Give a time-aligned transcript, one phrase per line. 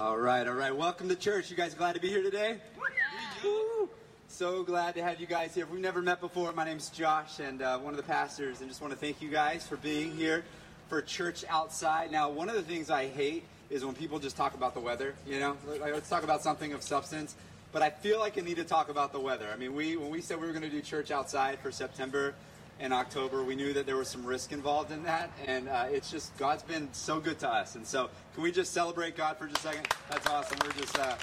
[0.00, 0.74] All right, all right.
[0.74, 1.50] Welcome to church.
[1.50, 2.56] You guys glad to be here today?
[3.44, 3.86] Woo.
[4.28, 5.64] So glad to have you guys here.
[5.64, 8.70] If we've never met before, my name's Josh and uh, one of the pastors, and
[8.70, 10.42] just want to thank you guys for being here
[10.88, 12.10] for church outside.
[12.10, 15.14] Now, one of the things I hate is when people just talk about the weather.
[15.26, 17.34] You know, like, let's talk about something of substance.
[17.70, 19.48] But I feel like I need to talk about the weather.
[19.52, 22.34] I mean, we when we said we were going to do church outside for September
[22.80, 26.10] and October, we knew that there was some risk involved in that, and uh, it's
[26.10, 27.76] just God's been so good to us.
[27.76, 29.88] And so, can we just celebrate God for just a second?
[30.10, 30.58] That's awesome.
[30.64, 30.98] We're just.
[30.98, 31.16] Uh,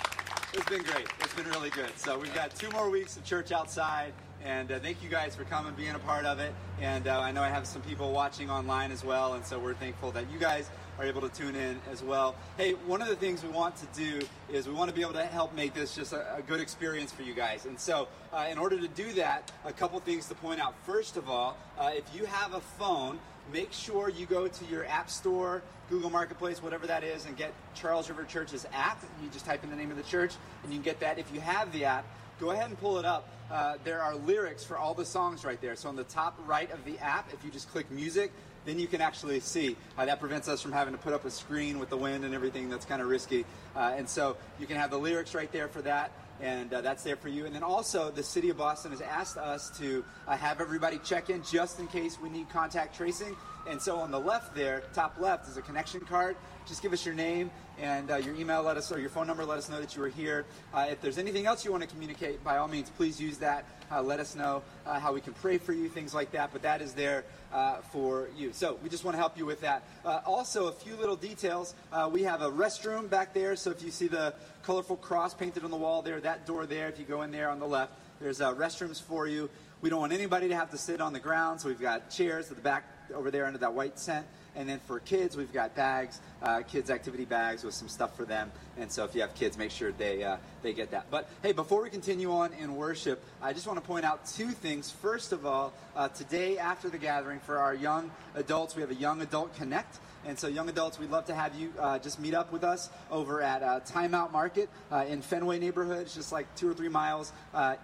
[0.54, 1.08] it's been great.
[1.20, 1.92] It's been really good.
[1.98, 4.14] So we've got two more weeks of church outside,
[4.44, 6.54] and uh, thank you guys for coming, being a part of it.
[6.80, 9.74] And uh, I know I have some people watching online as well, and so we're
[9.74, 12.36] thankful that you guys are able to tune in as well.
[12.58, 15.14] Hey, one of the things we want to do is we want to be able
[15.14, 17.66] to help make this just a, a good experience for you guys.
[17.66, 20.76] And so, uh, in order to do that, a couple things to point out.
[20.86, 23.20] First of all, uh, if you have a phone,
[23.54, 27.54] make sure you go to your app store, Google Marketplace, whatever that is, and get
[27.76, 29.04] Charles River Church's app.
[29.22, 30.34] You just type in the name of the church,
[30.64, 31.20] and you can get that.
[31.20, 32.06] If you have the app,
[32.40, 33.30] go ahead and pull it up.
[33.50, 35.76] Uh, there are lyrics for all the songs right there.
[35.76, 38.34] So on the top right of the app, if you just click music,
[38.68, 39.76] then you can actually see.
[39.98, 42.36] Uh, that prevents us from having to put up a screen with the wind and
[42.36, 43.46] everything that's kind of risky.
[43.76, 47.04] Uh, and so you can have the lyrics right there for that and uh, that's
[47.04, 47.46] there for you.
[47.46, 51.30] And then also, the city of Boston has asked us to uh, have everybody check
[51.30, 53.36] in just in case we need contact tracing.
[53.68, 56.36] And so on the left there, top left, is a connection card.
[56.68, 57.50] Just give us your name
[57.80, 60.02] and uh, your email, let us or your phone number, let us know that you
[60.02, 60.46] were here.
[60.74, 63.66] Uh, if there's anything else you want to communicate, by all means, please use that.
[64.04, 66.52] Let us know how we can pray for you, things like that.
[66.52, 67.24] But that is there
[67.54, 68.52] Uh, for you.
[68.52, 69.84] So we just want to help you with that.
[70.04, 71.76] Uh, also, a few little details.
[71.94, 73.56] Uh, we have a restroom back there.
[73.56, 74.34] So if you see the
[74.64, 77.50] colorful cross painted on the wall there, that door there, if you go in there
[77.50, 79.50] on the left, there's restrooms for you.
[79.80, 82.50] We don't want anybody to have to sit on the ground, so we've got chairs
[82.50, 82.84] at the back
[83.14, 84.28] over there under that white tent.
[84.58, 88.26] And then for kids, we've got bags, uh, kids' activity bags with some stuff for
[88.26, 88.52] them.
[88.78, 91.06] And so if you have kids, make sure they uh, they get that.
[91.12, 94.50] But hey, before we continue on in worship, I just want to point out two
[94.50, 94.90] things.
[94.90, 98.96] First of all, uh, today after the gathering for our young adults, we have a
[98.96, 100.00] Young Adult Connect.
[100.26, 102.90] And so, young adults, we'd love to have you uh, just meet up with us
[103.12, 106.02] over at uh, Time Out Market uh, in Fenway neighborhood.
[106.02, 107.32] It's just like two or three miles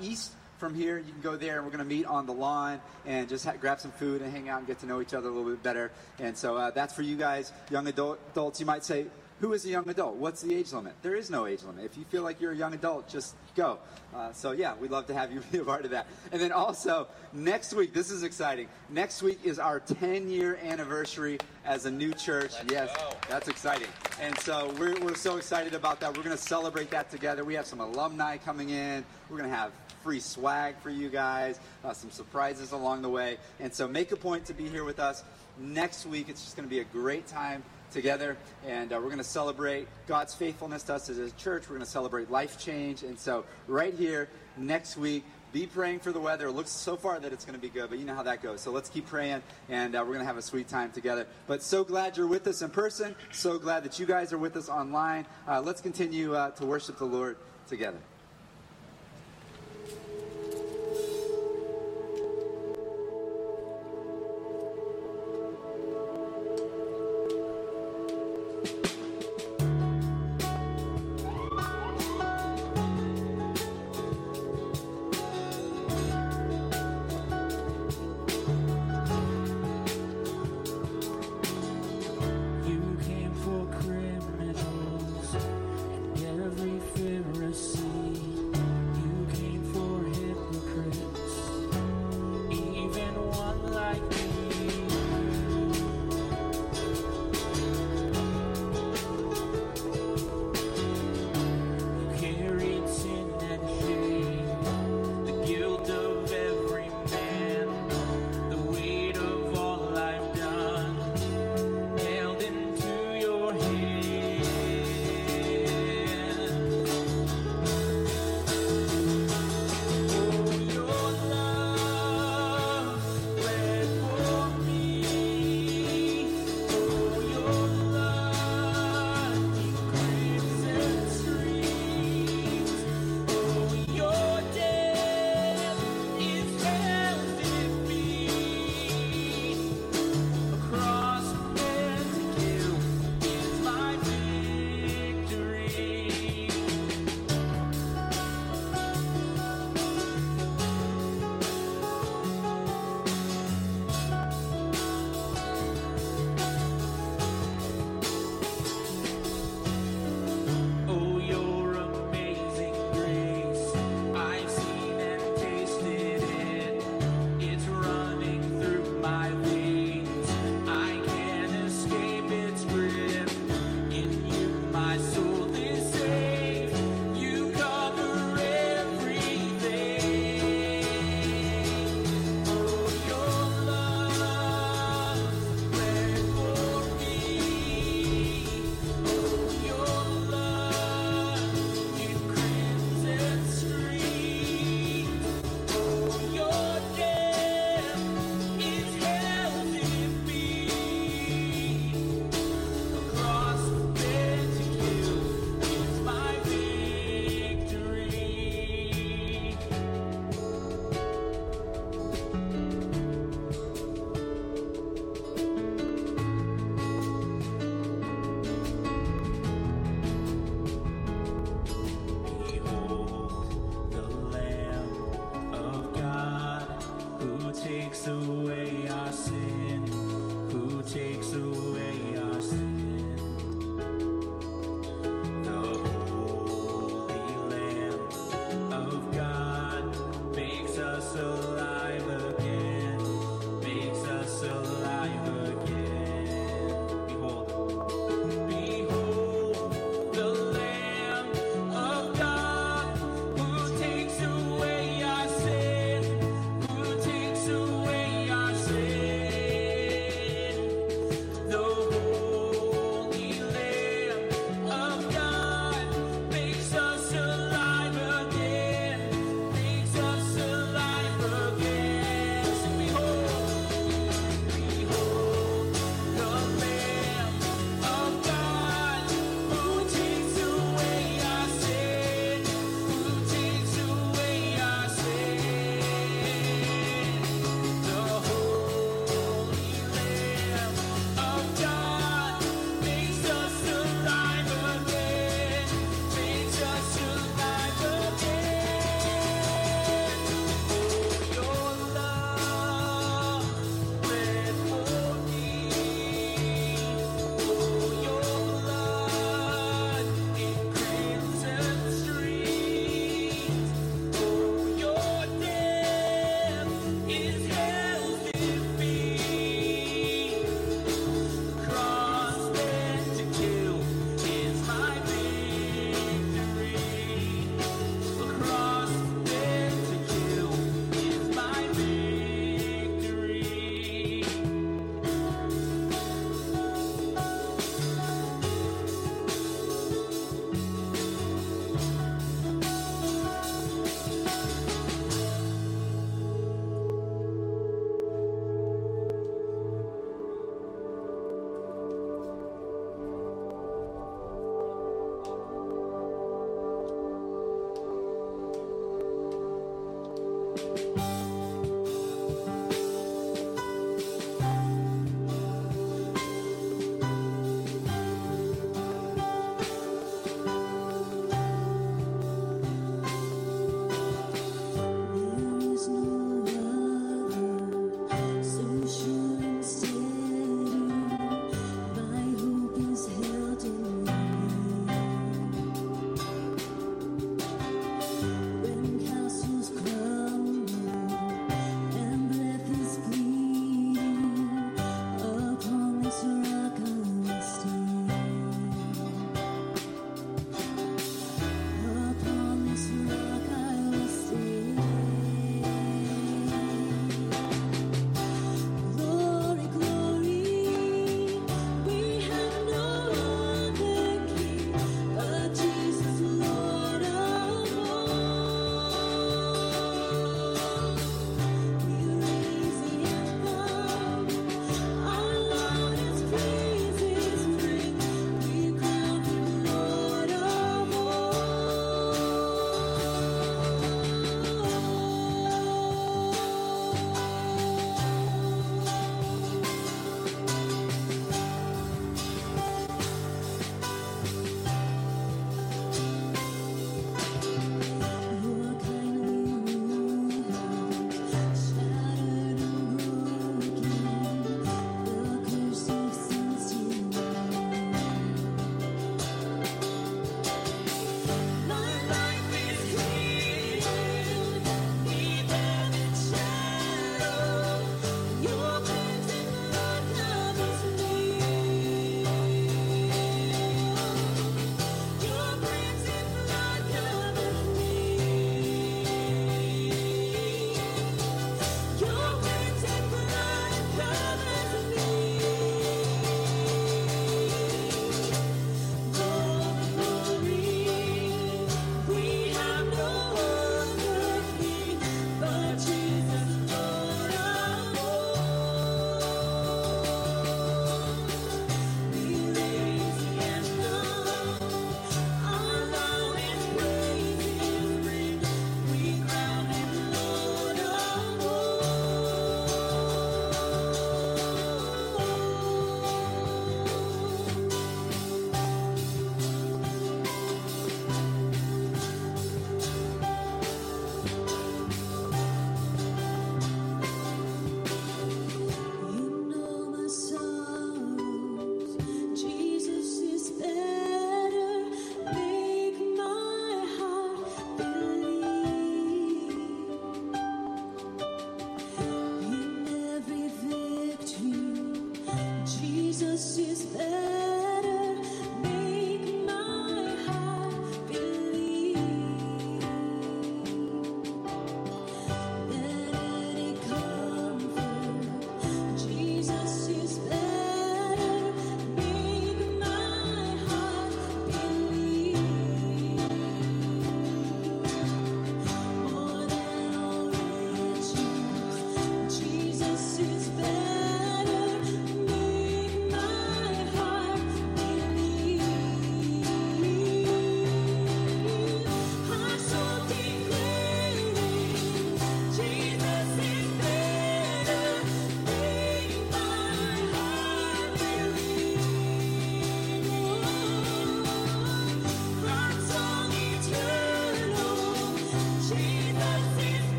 [0.00, 2.80] east from here, you can go there, and we're going to meet on the lawn
[3.06, 5.28] and just ha- grab some food and hang out and get to know each other
[5.28, 5.90] a little bit better.
[6.18, 8.60] And so uh, that's for you guys, young adult, adults.
[8.60, 9.06] You might say,
[9.40, 10.16] who is a young adult?
[10.16, 10.94] What's the age limit?
[11.02, 11.84] There is no age limit.
[11.84, 13.78] If you feel like you're a young adult, just go.
[14.12, 16.06] Uh, so yeah, we'd love to have you be a part of that.
[16.32, 18.68] And then also next week, this is exciting.
[18.88, 22.52] Next week is our 10 year anniversary as a new church.
[22.54, 23.12] Let's yes, go.
[23.28, 23.88] that's exciting.
[24.20, 26.16] And so we're, we're so excited about that.
[26.16, 27.44] We're going to celebrate that together.
[27.44, 29.04] We have some alumni coming in.
[29.30, 29.70] We're going to have
[30.02, 33.38] free swag for you guys, uh, some surprises along the way.
[33.60, 35.24] And so make a point to be here with us
[35.58, 36.28] next week.
[36.28, 38.36] It's just going to be a great time together,
[38.66, 41.64] and uh, we're going to celebrate God's faithfulness to us as a church.
[41.68, 43.02] We're going to celebrate life change.
[43.02, 46.48] And so, right here next week, be praying for the weather.
[46.48, 48.42] It looks so far that it's going to be good, but you know how that
[48.42, 48.60] goes.
[48.60, 51.26] So let's keep praying, and uh, we're going to have a sweet time together.
[51.46, 53.14] But so glad you're with us in person.
[53.32, 55.26] So glad that you guys are with us online.
[55.46, 57.98] Uh, let's continue uh, to worship the Lord together.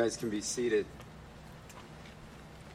[0.00, 0.86] Guys can be seated.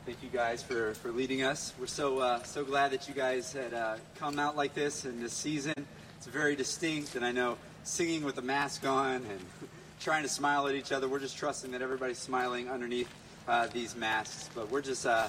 [0.05, 1.73] Thank you guys for, for leading us.
[1.79, 5.19] We're so uh, so glad that you guys had uh, come out like this in
[5.19, 5.88] this season.
[6.17, 9.39] It's very distinct, and I know singing with a mask on and
[9.99, 11.09] trying to smile at each other.
[11.09, 13.09] We're just trusting that everybody's smiling underneath
[13.47, 14.51] uh, these masks.
[14.53, 15.27] But we're just uh,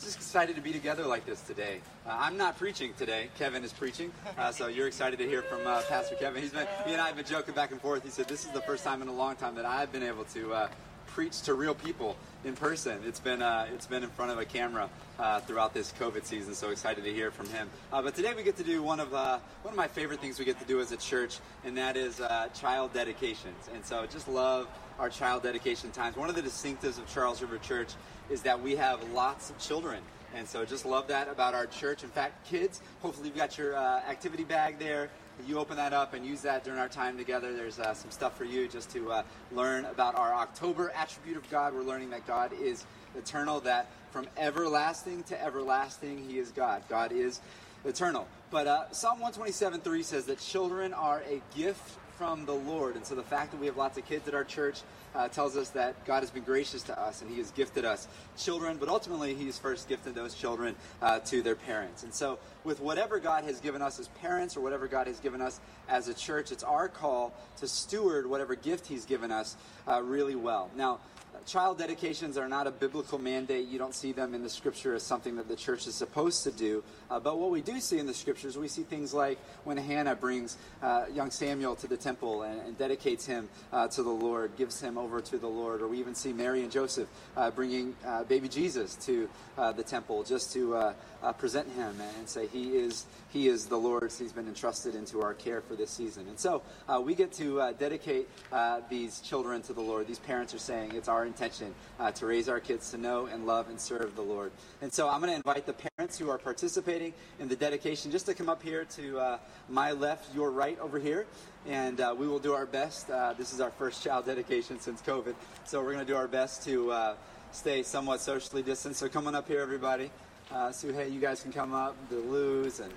[0.00, 1.78] just excited to be together like this today.
[2.04, 3.28] Uh, I'm not preaching today.
[3.38, 6.42] Kevin is preaching, uh, so you're excited to hear from uh, Pastor Kevin.
[6.42, 8.02] He's been he and I have been joking back and forth.
[8.02, 10.24] He said this is the first time in a long time that I've been able
[10.24, 10.68] to.
[11.16, 13.00] Preach to real people in person.
[13.06, 16.54] It's been uh, it's been in front of a camera uh, throughout this COVID season.
[16.54, 17.70] So excited to hear from him.
[17.90, 20.38] Uh, but today we get to do one of uh, one of my favorite things
[20.38, 23.70] we get to do as a church, and that is uh, child dedications.
[23.72, 26.18] And so just love our child dedication times.
[26.18, 27.94] One of the distinctives of Charles River Church
[28.28, 30.02] is that we have lots of children.
[30.34, 32.04] And so just love that about our church.
[32.04, 35.08] In fact, kids, hopefully you've got your uh, activity bag there.
[35.44, 37.54] You open that up and use that during our time together.
[37.54, 39.22] There's uh, some stuff for you just to uh,
[39.52, 41.74] learn about our October attribute of God.
[41.74, 46.82] We're learning that God is eternal, that from everlasting to everlasting, He is God.
[46.88, 47.40] God is
[47.84, 48.26] eternal.
[48.50, 52.96] But uh, Psalm 127 3 says that children are a gift from the Lord.
[52.96, 54.80] And so the fact that we have lots of kids at our church
[55.14, 58.08] uh, tells us that God has been gracious to us and He has gifted us
[58.36, 62.02] children, but ultimately He's first gifted those children uh, to their parents.
[62.02, 65.40] And so, with whatever God has given us as parents or whatever God has given
[65.40, 69.56] us as a church, it's our call to steward whatever gift He's given us
[69.88, 70.70] uh, really well.
[70.76, 71.00] Now,
[71.46, 73.68] child dedications are not a biblical mandate.
[73.68, 76.50] You don't see them in the scripture as something that the church is supposed to
[76.50, 76.82] do.
[77.08, 80.16] Uh, but what we do see in the scriptures, we see things like when Hannah
[80.16, 84.56] brings uh, young Samuel to the temple and, and dedicates him uh, to the Lord,
[84.56, 85.82] gives him over to the Lord.
[85.82, 89.84] Or we even see Mary and Joseph uh, bringing uh, baby Jesus to uh, the
[89.84, 90.94] temple just to
[91.26, 94.18] uh, present him and say he is he is the Lord's.
[94.18, 96.26] He's been entrusted into our care for this season.
[96.28, 100.06] And so uh, we get to uh, dedicate uh, these children to the Lord.
[100.06, 103.44] These parents are saying it's our intention uh, to raise our kids to know and
[103.44, 104.52] love and serve the Lord.
[104.80, 108.26] And so I'm going to invite the parents who are participating in the dedication just
[108.26, 111.26] to come up here to uh, my left, your right over here.
[111.66, 113.08] And we will do our best.
[113.36, 115.34] This is our first child dedication since COVID.
[115.64, 117.16] So we're going to do our best to
[117.50, 118.94] stay somewhat socially distant.
[118.94, 120.12] So come on up here, everybody.
[120.52, 122.92] Uh, so, hey, you guys can come up, the Luz, and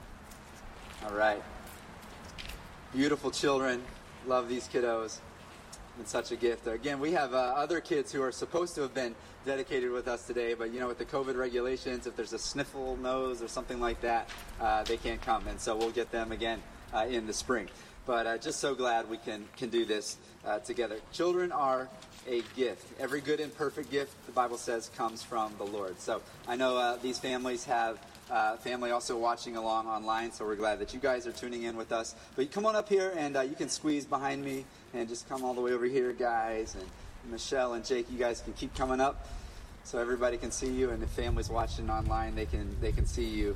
[1.04, 1.42] all right.
[2.94, 3.82] Beautiful children.
[4.28, 5.20] Love these kiddos.
[5.98, 6.68] And such a gift.
[6.68, 10.28] Again, we have uh, other kids who are supposed to have been dedicated with us
[10.28, 13.80] today, but you know, with the COVID regulations, if there's a sniffle nose or something
[13.80, 14.30] like that,
[14.62, 15.48] uh, they can't come.
[15.48, 16.62] And so we'll get them again
[16.94, 17.68] uh, in the spring.
[18.06, 20.98] But uh, just so glad we can, can do this uh, together.
[21.12, 21.88] Children are
[22.28, 22.86] a gift.
[23.00, 26.00] Every good and perfect gift, the Bible says, comes from the Lord.
[26.00, 30.56] So I know uh, these families have uh, family also watching along online, so we're
[30.56, 32.16] glad that you guys are tuning in with us.
[32.36, 35.28] But you come on up here and uh, you can squeeze behind me and just
[35.28, 36.76] come all the way over here, guys.
[36.76, 36.86] And
[37.32, 39.28] Michelle and Jake, you guys can keep coming up
[39.84, 40.92] so everybody can see you.
[40.92, 43.56] And if families watching online, they can they can see you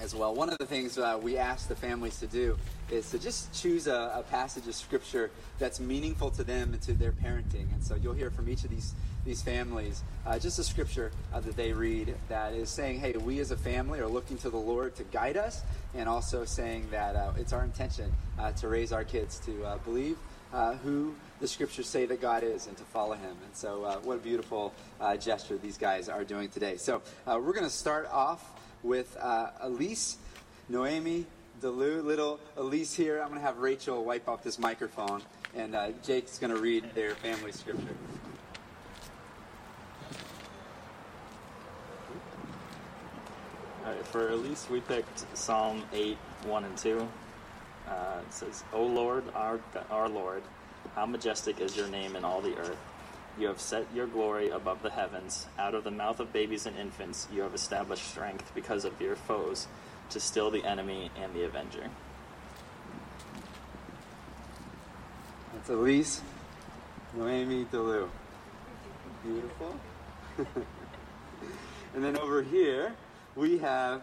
[0.00, 0.34] as well.
[0.34, 2.56] One of the things uh, we ask the families to do
[2.90, 6.92] is to just choose a, a passage of scripture that's meaningful to them and to
[6.94, 7.72] their parenting.
[7.72, 11.40] And so you'll hear from each of these these families uh, just a scripture uh,
[11.40, 14.56] that they read that is saying, "Hey, we as a family are looking to the
[14.56, 15.62] Lord to guide us,"
[15.94, 19.78] and also saying that uh, it's our intention uh, to raise our kids to uh,
[19.78, 20.16] believe.
[20.82, 23.36] Who the scriptures say that God is and to follow Him.
[23.44, 24.74] And so, what a beautiful
[25.20, 26.76] gesture these guys are doing today.
[26.76, 30.16] So, we're going to start off with uh, Elise,
[30.68, 31.26] Noemi,
[31.60, 33.20] Delu, little Elise here.
[33.20, 35.22] I'm going to have Rachel wipe off this microphone,
[35.54, 37.94] and uh, Jake's going to read their family scripture.
[43.84, 47.08] All right, for Elise, we picked Psalm 8, 1 and 2.
[47.88, 49.58] Uh, it says, O Lord, our,
[49.90, 50.42] our Lord,
[50.94, 52.78] how majestic is your name in all the earth.
[53.40, 55.46] You have set your glory above the heavens.
[55.58, 59.16] Out of the mouth of babies and infants, you have established strength because of your
[59.16, 59.66] foes,
[60.10, 61.88] to still the enemy and the avenger.
[65.54, 66.20] That's Elise,
[67.16, 68.10] Noemi, Delu.
[69.24, 69.74] Beautiful.
[71.94, 72.92] and then over here,
[73.36, 74.02] we have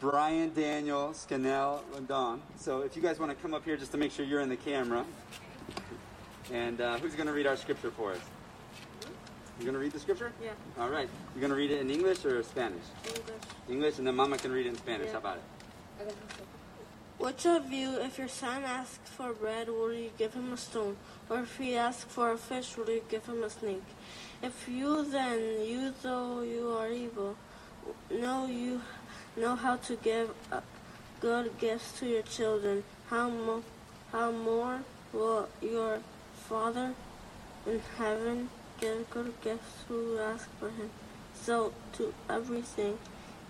[0.00, 2.42] Brian, Daniel, Scannell, Landon.
[2.56, 4.48] So if you guys want to come up here just to make sure you're in
[4.48, 5.04] the camera.
[6.52, 8.20] And uh, who's going to read our scripture for us?
[9.58, 10.32] You going to read the scripture?
[10.42, 10.50] Yeah.
[10.80, 11.08] All right.
[11.34, 12.82] You're going to read it in English or Spanish?
[13.06, 13.42] English.
[13.68, 15.06] English, and then Mama can read it in Spanish.
[15.06, 15.12] Yeah.
[15.12, 16.14] How about it?
[17.18, 20.96] Which of you, if your son asks for bread, will you give him a stone?
[21.30, 23.84] Or if he asks for a fish, will you give him a snake?
[24.42, 27.36] If you then, you though you are evil,
[28.10, 28.82] know you
[29.36, 30.60] know how to give uh,
[31.20, 33.64] good gifts to your children, how mo-
[34.10, 34.80] how more
[35.12, 36.00] will your
[36.48, 36.94] Father
[37.66, 38.50] in heaven
[39.10, 40.90] good gifts who ask for him?
[41.34, 42.98] So to everything,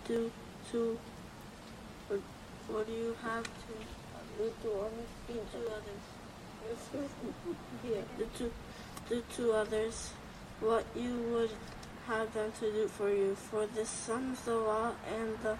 [0.06, 0.30] do
[0.70, 0.98] to
[2.08, 2.20] what,
[2.68, 3.74] what do you have to
[4.38, 5.10] do to others?
[5.28, 6.04] Do to others.
[7.84, 8.02] Yeah.
[9.08, 10.12] To to others
[10.60, 11.50] what you would
[12.06, 13.34] have them to do for you.
[13.34, 15.56] For the sons of law and the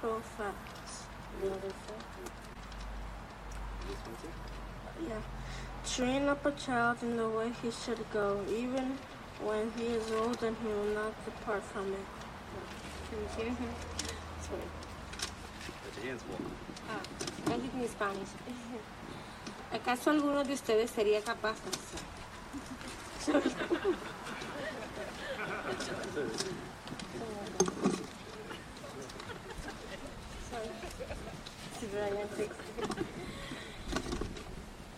[0.00, 1.04] prophets.
[1.40, 1.98] The other four.
[3.88, 5.08] This one too?
[5.08, 5.37] Yeah.
[5.96, 8.98] Train up a child in the way he should go, even
[9.42, 12.06] when he is old and he will not depart from it.
[13.08, 13.74] Can you hear him?
[14.42, 14.60] Sorry.
[15.84, 16.22] Put your hands.
[16.88, 17.02] Ah,
[17.46, 18.28] I in Spanish.
[19.72, 21.56] ¿Acaso alguno de ustedes sería capaz?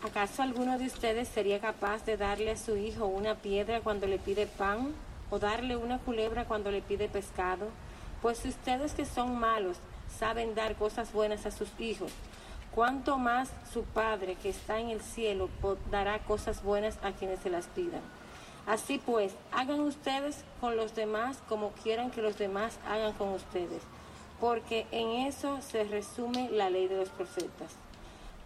[0.03, 4.19] ¿Acaso alguno de ustedes sería capaz de darle a su hijo una piedra cuando le
[4.19, 4.95] pide pan?
[5.29, 7.69] ¿O darle una culebra cuando le pide pescado?
[8.23, 9.77] Pues ustedes que son malos
[10.19, 12.13] saben dar cosas buenas a sus hijos,
[12.75, 15.51] ¿cuánto más su Padre que está en el cielo
[15.91, 18.01] dará cosas buenas a quienes se las pidan?
[18.67, 23.83] Así pues, hagan ustedes con los demás como quieran que los demás hagan con ustedes,
[24.41, 27.77] porque en eso se resume la ley de los profetas.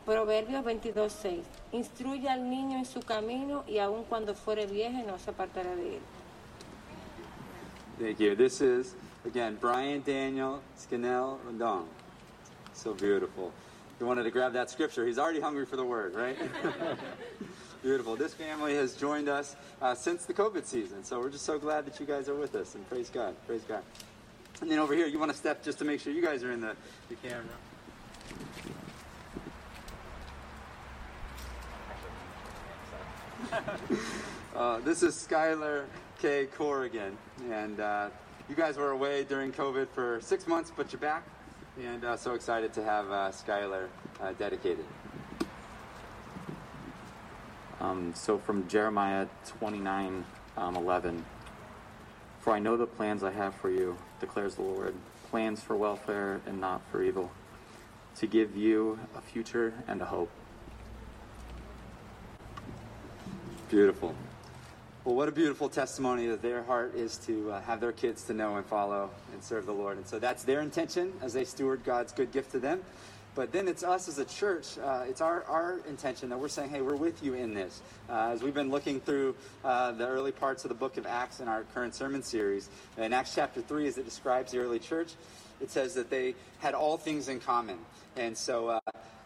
[0.04, 1.42] Proverbios 22.6.
[1.72, 5.96] Instruye al niño en su camino y aun cuando fuere viejo no se apartará de
[5.96, 6.02] él.
[7.98, 8.34] Thank you.
[8.34, 11.86] This is, again, Brian, Daniel, Scannell, and Dong.
[12.72, 13.52] So beautiful.
[13.98, 15.06] He wanted to grab that scripture.
[15.06, 16.36] He's already hungry for the word, right?
[17.82, 18.16] beautiful.
[18.16, 21.04] This family has joined us uh, since the COVID season.
[21.04, 22.74] So we're just so glad that you guys are with us.
[22.74, 23.36] And praise God.
[23.46, 23.82] Praise God.
[24.60, 26.50] And then over here, you want to step just to make sure you guys are
[26.50, 26.74] in the,
[27.08, 27.44] the camera.
[34.54, 35.86] Uh, this is Skylar
[36.20, 36.46] K.
[36.46, 37.18] Corrigan,
[37.50, 38.08] and uh,
[38.48, 41.24] you guys were away during COVID for six months, but you're back,
[41.82, 43.88] and uh, so excited to have uh, Skylar
[44.20, 44.84] uh, dedicated.
[47.80, 49.26] Um, so from Jeremiah
[49.58, 50.24] 29
[50.56, 51.24] um, 11.
[52.40, 54.94] For I know the plans I have for you, declares the Lord
[55.30, 57.32] plans for welfare and not for evil,
[58.16, 60.30] to give you a future and a hope.
[63.74, 64.14] Beautiful.
[65.04, 68.32] Well, what a beautiful testimony that their heart is to uh, have their kids to
[68.32, 69.96] know and follow and serve the Lord.
[69.96, 72.82] And so that's their intention as they steward God's good gift to them.
[73.34, 76.70] But then it's us as a church, uh, it's our, our intention that we're saying,
[76.70, 77.82] hey, we're with you in this.
[78.08, 79.34] Uh, as we've been looking through
[79.64, 83.12] uh, the early parts of the book of Acts in our current sermon series, in
[83.12, 85.14] Acts chapter 3, as it describes the early church,
[85.60, 87.78] it says that they had all things in common.
[88.14, 88.80] And so uh,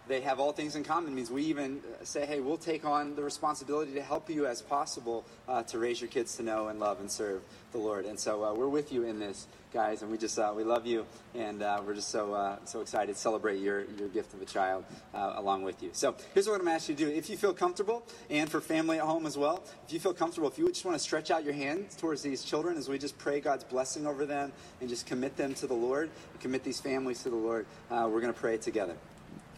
[0.08, 3.14] they have all things in common means we even uh, say, hey, we'll take on
[3.14, 6.80] the responsibility to help you as possible uh, to raise your kids to know and
[6.80, 7.42] love and serve
[7.72, 8.06] the Lord.
[8.06, 10.86] And so uh, we're with you in this, guys, and we just uh, we love
[10.86, 14.40] you, and uh, we're just so uh, so excited to celebrate your your gift of
[14.40, 15.90] a child along with you.
[15.92, 18.50] So here's what I'm going to ask you to do: if you feel comfortable, and
[18.50, 21.02] for family at home as well, if you feel comfortable, if you just want to
[21.02, 24.52] stretch out your hand towards these children as we just pray God's blessing over them
[24.80, 26.08] and just commit them to the Lord,
[26.40, 28.96] commit these families to the Lord, we're going to pray together.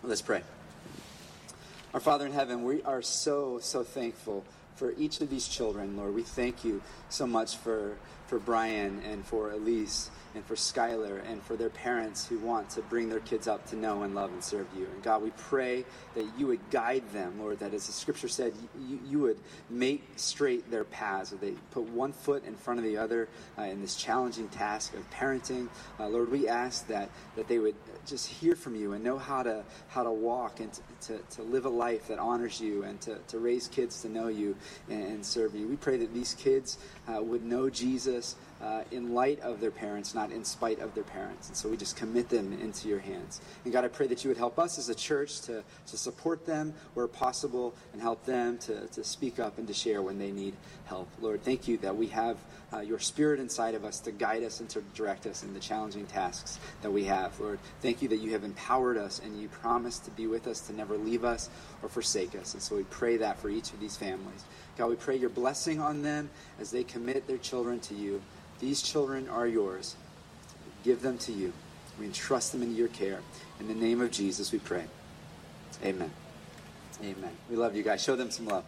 [0.02, 0.40] Let's pray.
[1.92, 6.14] Our Father in heaven, we are so, so thankful for each of these children, Lord.
[6.14, 7.98] We thank you so much for,
[8.30, 12.82] for Brian and for Elise and for Skylar and for their parents who want to
[12.82, 14.86] bring their kids up to know and love and serve you.
[14.94, 18.52] And God, we pray that you would guide them, Lord, that as the scripture said,
[18.78, 19.38] you, you would
[19.68, 23.62] make straight their paths, that they put one foot in front of the other uh,
[23.62, 25.68] in this challenging task of parenting.
[25.98, 27.74] Uh, Lord, we ask that, that they would
[28.06, 31.42] just hear from you and know how to, how to walk and to, to, to
[31.42, 34.54] live a life that honors you and to, to raise kids to know you
[34.88, 35.66] and, and serve you.
[35.66, 38.19] We pray that these kids uh, would know Jesus
[38.60, 41.48] uh, in light of their parents, not in spite of their parents.
[41.48, 43.40] And so we just commit them into your hands.
[43.64, 46.44] And God, I pray that you would help us as a church to, to support
[46.44, 50.30] them where possible and help them to, to speak up and to share when they
[50.30, 50.54] need
[50.84, 51.08] help.
[51.20, 52.36] Lord, thank you that we have
[52.72, 55.60] uh, your spirit inside of us to guide us and to direct us in the
[55.60, 57.38] challenging tasks that we have.
[57.40, 60.60] Lord, thank you that you have empowered us and you promise to be with us,
[60.68, 61.48] to never leave us
[61.82, 62.54] or forsake us.
[62.54, 64.44] And so we pray that for each of these families.
[64.80, 68.22] God, we pray your blessing on them as they commit their children to you.
[68.60, 69.94] These children are yours.
[70.84, 71.52] Give them to you.
[71.98, 73.20] We entrust them into your care.
[73.60, 74.84] In the name of Jesus, we pray.
[75.84, 76.10] Amen.
[77.02, 77.36] Amen.
[77.50, 78.02] We love you guys.
[78.02, 78.64] Show them some love.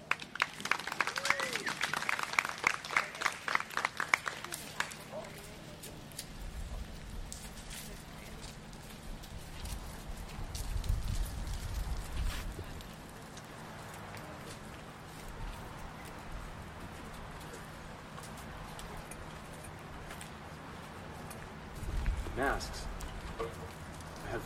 [22.37, 22.85] Masks.
[23.39, 24.43] I have.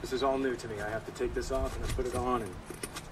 [0.00, 0.80] This is all new to me.
[0.80, 2.54] I have to take this off and then put it on and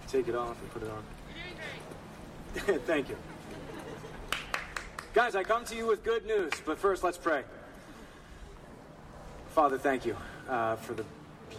[0.09, 2.81] take it off and put it on.
[2.87, 3.17] Thank you.
[5.13, 7.43] Guys, I come to you with good news, but first let's pray.
[9.49, 10.17] Father, thank you
[10.49, 11.05] uh, for the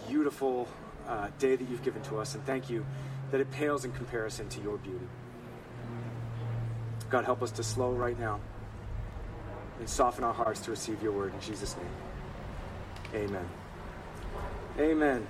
[0.08, 0.66] beautiful
[1.06, 2.84] uh, day that you've given to us, and thank you
[3.30, 5.06] that it pales in comparison to your beauty.
[7.10, 8.40] God, help us to slow right now
[9.78, 11.86] and soften our hearts to receive your word in Jesus' name.
[13.14, 13.46] Amen.
[14.78, 15.26] Amen.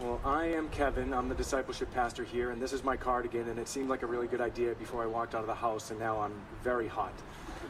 [0.00, 1.14] Well, I am Kevin.
[1.14, 4.06] I'm the discipleship pastor here, and this is my cardigan, and it seemed like a
[4.06, 7.12] really good idea before I walked out of the house, and now I'm very hot.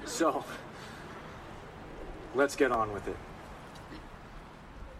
[0.07, 0.43] So,
[2.35, 3.17] let's get on with it.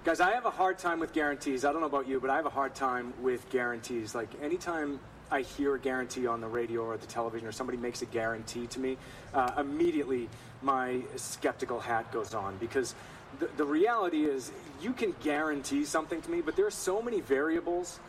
[0.05, 1.65] Guys, I have a hard time with guarantees.
[1.65, 4.15] I don't know about you, but I have a hard time with guarantees.
[4.15, 8.03] Like, anytime I hear a guarantee on the radio or the television, or somebody makes
[8.03, 8.99] a guarantee to me,
[9.33, 10.29] uh, immediately
[10.61, 12.95] my skeptical hat goes on because
[13.39, 17.21] the, the reality is you can guarantee something to me, but there are so many
[17.21, 18.01] variables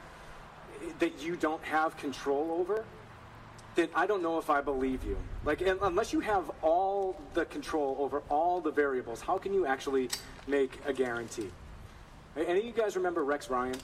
[0.99, 2.83] that you don't have control over
[3.75, 5.17] that I don't know if I believe you.
[5.45, 10.09] Like, unless you have all the control over all the variables, how can you actually
[10.47, 11.49] make a guarantee?
[12.35, 13.75] Any of you guys remember Rex Ryan?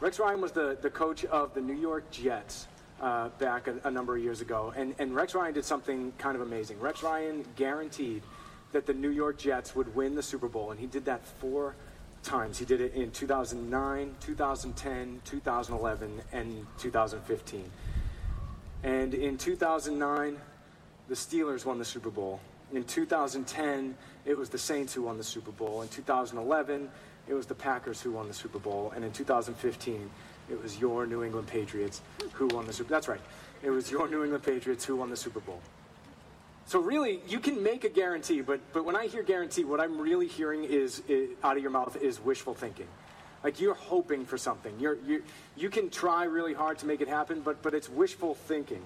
[0.00, 2.66] Rex Ryan was the, the coach of the New York Jets
[3.00, 4.72] uh, back a, a number of years ago.
[4.76, 6.80] And, and Rex Ryan did something kind of amazing.
[6.80, 8.22] Rex Ryan guaranteed
[8.72, 11.74] that the New York Jets would win the Super Bowl, and he did that four
[12.22, 12.58] times.
[12.58, 17.70] He did it in 2009, 2010, 2011, and 2015.
[18.82, 20.38] And in 2009,
[21.08, 22.40] the Steelers won the Super Bowl.
[22.72, 25.82] In 2010, it was the Saints who won the Super Bowl.
[25.82, 26.88] In 2011,
[27.28, 28.92] it was the Packers who won the Super Bowl.
[28.94, 30.10] And in 2015,
[30.50, 32.00] it was your New England Patriots
[32.32, 32.90] who won the Super.
[32.90, 33.20] That's right.
[33.62, 35.60] It was your New England Patriots who won the Super Bowl.
[36.70, 39.98] So really, you can make a guarantee, but but when I hear guarantee, what I'm
[39.98, 42.86] really hearing is, i out of your mouth is wishful thinking.
[43.42, 44.78] Like you're hoping for something.
[44.78, 45.24] You're you
[45.56, 48.84] you can try really hard to make it happen, but but it's wishful thinking.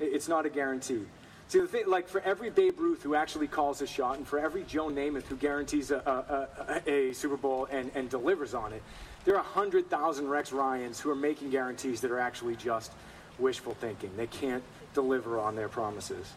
[0.00, 1.04] It's not a guarantee.
[1.46, 4.40] See the thing, like for every Babe Ruth who actually calls a shot, and for
[4.40, 8.72] every Joe Namath who guarantees a, a, a, a Super Bowl and, and delivers on
[8.72, 8.82] it,
[9.24, 12.90] there are hundred thousand Rex Ryans who are making guarantees that are actually just
[13.38, 14.10] wishful thinking.
[14.16, 14.64] They can't
[14.94, 16.32] deliver on their promises.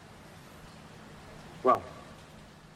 [1.64, 1.82] Well,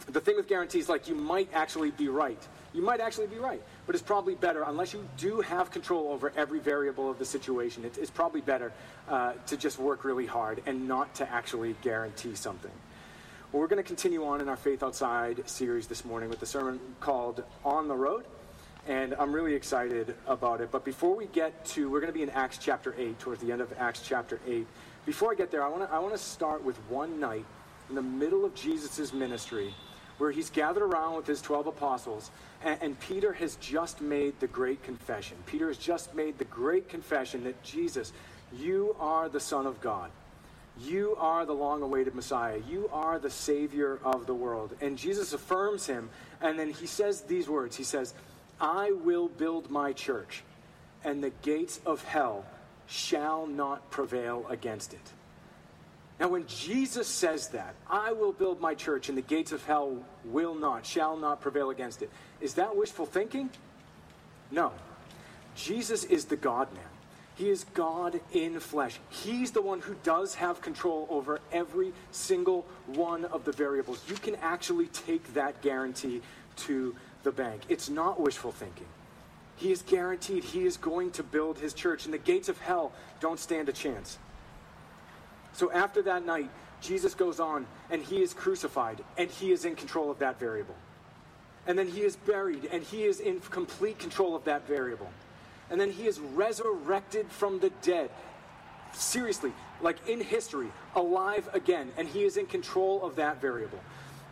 [0.06, 2.40] the thing with guarantees, like you might actually be right.
[2.72, 6.32] You might actually be right, but it's probably better unless you do have control over
[6.36, 7.84] every variable of the situation.
[7.84, 8.72] It, it's probably better
[9.08, 12.70] uh, to just work really hard and not to actually guarantee something.
[13.52, 16.46] Well, we're going to continue on in our Faith Outside series this morning with the
[16.46, 18.24] sermon called On the Road,
[18.86, 20.70] and I'm really excited about it.
[20.70, 23.52] But before we get to, we're going to be in Acts chapter 8, towards the
[23.52, 24.66] end of Acts chapter 8.
[25.04, 27.46] Before I get there, I want to I want to start with one night
[27.88, 29.74] in the middle of Jesus' ministry
[30.18, 32.30] where he's gathered around with his 12 apostles,
[32.62, 35.36] and, and Peter has just made the great confession.
[35.46, 38.12] Peter has just made the great confession that Jesus,
[38.52, 40.10] you are the Son of God.
[40.80, 42.60] You are the long awaited Messiah.
[42.68, 44.76] You are the Savior of the world.
[44.80, 48.14] And Jesus affirms him, and then he says these words He says,
[48.60, 50.42] I will build my church,
[51.04, 52.44] and the gates of hell
[52.86, 55.12] shall not prevail against it.
[56.20, 59.98] Now, when Jesus says that, I will build my church and the gates of hell
[60.24, 63.50] will not, shall not prevail against it, is that wishful thinking?
[64.50, 64.72] No.
[65.54, 66.82] Jesus is the God man.
[67.36, 68.98] He is God in flesh.
[69.10, 74.02] He's the one who does have control over every single one of the variables.
[74.08, 76.20] You can actually take that guarantee
[76.56, 77.62] to the bank.
[77.68, 78.86] It's not wishful thinking.
[79.54, 82.92] He is guaranteed he is going to build his church, and the gates of hell
[83.20, 84.18] don't stand a chance.
[85.58, 89.74] So after that night, Jesus goes on and he is crucified and he is in
[89.74, 90.76] control of that variable.
[91.66, 95.10] And then he is buried and he is in complete control of that variable.
[95.68, 98.10] And then he is resurrected from the dead.
[98.92, 103.80] Seriously, like in history, alive again, and he is in control of that variable.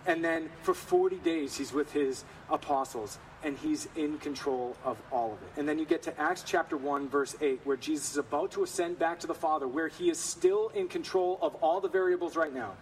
[0.07, 5.33] And then for 40 days, he's with his apostles, and he's in control of all
[5.33, 5.61] of it.
[5.61, 8.65] And then you get to Acts chapter 1, verse 8, where Jesus is about to
[8.65, 12.37] ascend back to the Father, where he is still in control of all the variables
[12.37, 12.73] right now.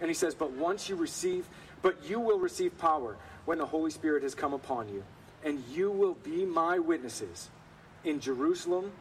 [0.00, 1.46] And he says, But once you receive,
[1.80, 5.02] but you will receive power when the Holy Spirit has come upon you,
[5.44, 7.48] and you will be my witnesses
[8.04, 8.92] in Jerusalem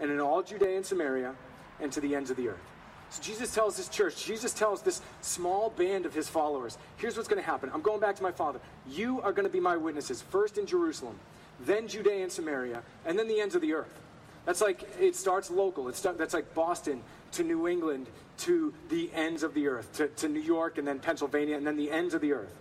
[0.00, 1.34] and in all Judea and Samaria
[1.80, 2.71] and to the ends of the earth.
[3.12, 7.28] So Jesus tells his church, Jesus tells this small band of his followers, here's what's
[7.28, 7.70] going to happen.
[7.74, 8.58] I'm going back to my Father.
[8.88, 11.16] You are going to be my witnesses, first in Jerusalem,
[11.60, 14.00] then Judea and Samaria, and then the ends of the earth.
[14.46, 15.88] That's like, it starts local.
[15.88, 18.06] It's start, that's like Boston to New England
[18.38, 21.76] to the ends of the earth, to, to New York and then Pennsylvania and then
[21.76, 22.54] the ends of the earth.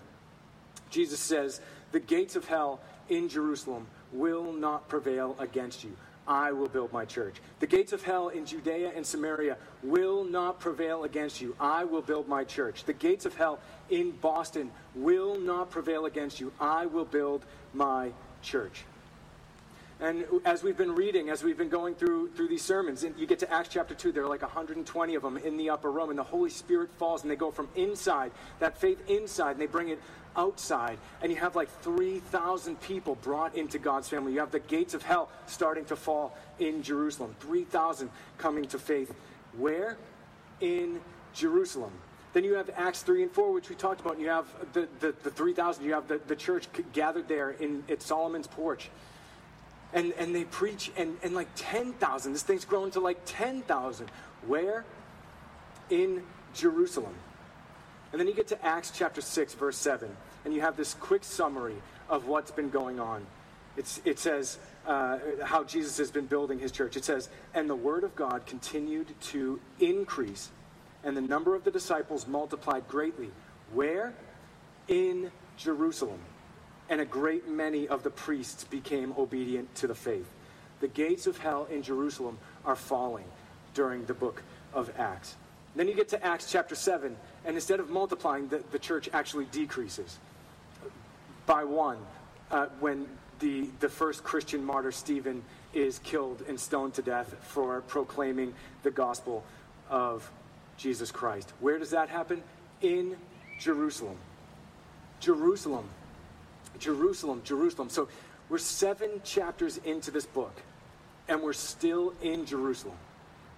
[0.90, 1.62] Jesus says,
[1.94, 5.96] The gates of hell in Jerusalem will not prevail against you.
[6.28, 7.36] I will build my church.
[7.60, 11.56] The gates of hell in Judea and Samaria will not prevail against you.
[11.60, 12.84] I will build my church.
[12.84, 16.52] The gates of hell in Boston will not prevail against you.
[16.60, 18.84] I will build my church.
[20.00, 23.28] And as we've been reading, as we've been going through through these sermons, and you
[23.28, 26.10] get to Acts chapter 2, there are like 120 of them in the upper room,
[26.10, 29.68] and the Holy Spirit falls, and they go from inside, that faith inside, and they
[29.68, 30.00] bring it
[30.36, 30.98] outside.
[31.22, 34.34] And you have like 3,000 people brought into God's family.
[34.34, 37.36] You have the gates of hell starting to fall in Jerusalem.
[37.40, 39.14] 3,000 coming to faith.
[39.58, 39.98] Where?
[40.60, 41.02] In
[41.34, 41.92] Jerusalem.
[42.34, 44.14] Then you have Acts 3 and 4, which we talked about.
[44.14, 45.84] And you have the, the, the 3,000.
[45.84, 48.90] You have the, the church gathered there in at Solomon's porch
[49.94, 54.10] and and they preach and and like 10,000 this thing's grown to like 10,000
[54.48, 54.86] where
[55.90, 57.14] in Jerusalem
[58.12, 60.10] and then you get to Acts chapter 6 verse 7
[60.46, 61.76] and you have this quick summary
[62.10, 63.26] of what's been going on
[63.78, 66.98] it's, it says uh, how Jesus has been building his church.
[66.98, 70.50] It says, and the word of God continued to increase,
[71.04, 73.30] and the number of the disciples multiplied greatly.
[73.74, 74.14] Where?
[74.88, 76.20] In Jerusalem
[76.90, 80.30] and a great many of the priests became obedient to the faith.
[80.82, 83.26] The gates of hell in Jerusalem are falling
[83.74, 85.36] during the book of Acts.
[85.76, 87.16] Then you get to Acts chapter 7,
[87.46, 90.18] and instead of multiplying, the, the church actually decreases
[91.46, 91.98] by one
[92.52, 93.08] uh, when
[93.40, 95.42] the, the first Christian martyr, Stephen,
[95.74, 99.44] is killed and stoned to death for proclaiming the gospel
[99.90, 100.30] of
[100.78, 101.52] Jesus Christ.
[101.60, 102.44] Where does that happen?
[102.82, 103.18] In
[103.60, 104.18] Jerusalem.
[105.20, 105.88] Jerusalem.
[106.80, 107.90] Jerusalem, Jerusalem.
[107.90, 108.08] So
[108.50, 110.62] we're seven chapters into this book,
[111.28, 112.98] and we're still in Jerusalem.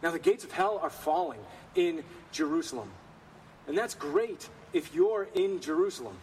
[0.01, 1.39] Now, the gates of hell are falling
[1.75, 2.89] in Jerusalem.
[3.67, 6.17] And that's great if you're in Jerusalem.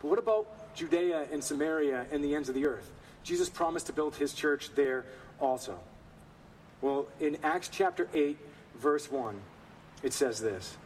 [0.00, 2.90] But what about Judea and Samaria and the ends of the earth?
[3.22, 5.04] Jesus promised to build his church there
[5.38, 5.78] also.
[6.80, 8.38] Well, in Acts chapter 8,
[8.76, 9.38] verse 1,
[10.02, 10.76] it says this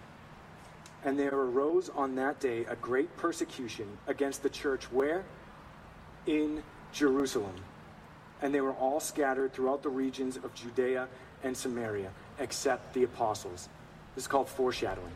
[1.04, 5.24] And there arose on that day a great persecution against the church where?
[6.26, 6.62] In
[6.92, 7.54] Jerusalem.
[8.42, 11.08] And they were all scattered throughout the regions of Judea
[11.44, 13.68] and Samaria, except the apostles.
[14.14, 15.12] This is called foreshadowing.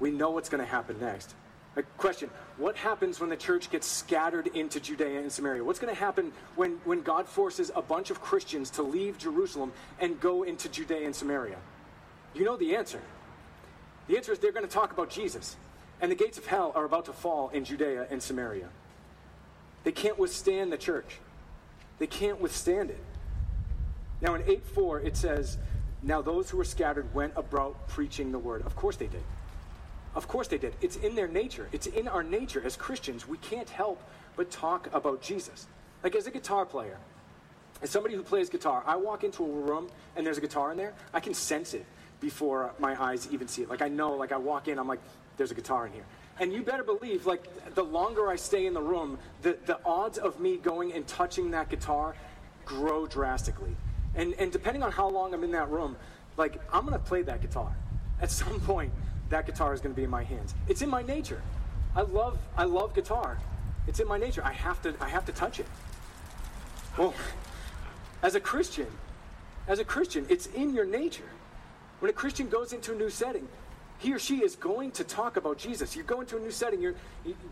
[0.00, 1.34] We know what's going to happen next.
[1.76, 5.62] A question What happens when the church gets scattered into Judea and Samaria?
[5.62, 9.72] What's going to happen when, when God forces a bunch of Christians to leave Jerusalem
[10.00, 11.58] and go into Judea and Samaria?
[12.34, 13.00] You know the answer.
[14.08, 15.56] The answer is they're going to talk about Jesus.
[16.00, 18.68] And the gates of hell are about to fall in Judea and Samaria.
[19.84, 21.18] They can't withstand the church,
[21.98, 23.02] they can't withstand it.
[24.20, 25.58] Now, in 8 4, it says,
[26.02, 28.62] Now those who were scattered went about preaching the word.
[28.66, 29.22] Of course they did.
[30.18, 30.74] Of course they did.
[30.80, 31.68] It's in their nature.
[31.70, 33.28] It's in our nature as Christians.
[33.28, 34.02] We can't help
[34.34, 35.68] but talk about Jesus.
[36.02, 36.98] Like as a guitar player,
[37.82, 40.76] as somebody who plays guitar, I walk into a room and there's a guitar in
[40.76, 41.86] there, I can sense it
[42.18, 43.70] before my eyes even see it.
[43.70, 44.98] Like I know, like I walk in, I'm like,
[45.36, 46.04] there's a guitar in here.
[46.40, 50.18] And you better believe, like, the longer I stay in the room, the, the odds
[50.18, 52.16] of me going and touching that guitar
[52.64, 53.74] grow drastically.
[54.16, 55.96] And, and depending on how long I'm in that room,
[56.36, 57.72] like, I'm to play that guitar.
[58.20, 58.92] At some point,
[59.30, 60.54] that guitar is going to be in my hands.
[60.68, 61.42] It's in my nature.
[61.94, 63.38] I love, I love guitar.
[63.86, 64.42] It's in my nature.
[64.44, 65.66] I have to, I have to touch it.
[66.96, 67.14] Well,
[68.22, 68.86] as a Christian,
[69.66, 71.28] as a Christian, it's in your nature.
[72.00, 73.48] When a Christian goes into a new setting,
[73.98, 75.96] he or she is going to talk about Jesus.
[75.96, 76.94] You go into a new setting, your,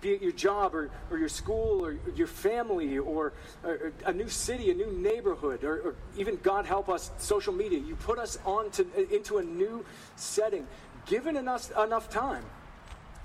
[0.01, 3.33] be it your job or, or your school or your family or,
[3.64, 7.81] or a new city, a new neighborhood, or, or even, God help us, social media.
[7.81, 10.68] You put us on to, into a new setting.
[11.07, 12.45] Given enough, enough time,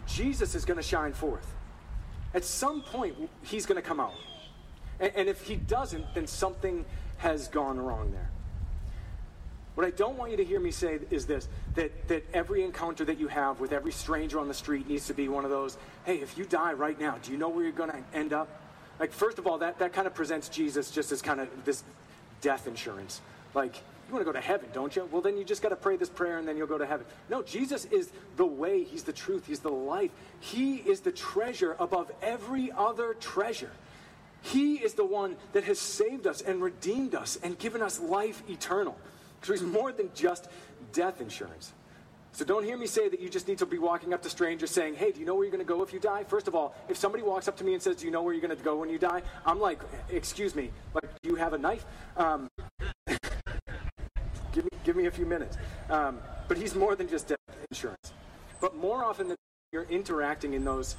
[0.07, 1.53] Jesus is going to shine forth.
[2.33, 4.13] At some point, he's going to come out.
[4.99, 6.85] And, and if he doesn't, then something
[7.17, 8.29] has gone wrong there.
[9.75, 13.05] What I don't want you to hear me say is this that, that every encounter
[13.05, 15.77] that you have with every stranger on the street needs to be one of those,
[16.03, 18.49] hey, if you die right now, do you know where you're going to end up?
[18.99, 21.83] Like, first of all, that, that kind of presents Jesus just as kind of this
[22.41, 23.21] death insurance.
[23.53, 25.07] Like, you want to go to heaven, don't you?
[25.11, 27.05] Well, then you just got to pray this prayer and then you'll go to heaven.
[27.29, 30.11] No, Jesus is the way, He's the truth, He's the life.
[30.39, 33.71] He is the treasure above every other treasure.
[34.41, 38.41] He is the one that has saved us and redeemed us and given us life
[38.49, 38.97] eternal.
[39.43, 40.49] So he's more than just
[40.93, 41.73] death insurance.
[42.33, 44.71] So don't hear me say that you just need to be walking up to strangers
[44.71, 46.23] saying, hey, do you know where you're going to go if you die?
[46.23, 48.33] First of all, if somebody walks up to me and says, do you know where
[48.33, 49.21] you're going to go when you die?
[49.45, 51.85] I'm like, excuse me, like, do you have a knife?
[52.15, 52.49] Um,
[54.51, 55.57] give, me, give me a few minutes.
[55.89, 57.37] Um, but he's more than just death
[57.69, 58.13] insurance.
[58.59, 59.37] But more often than
[59.71, 60.95] you're interacting in those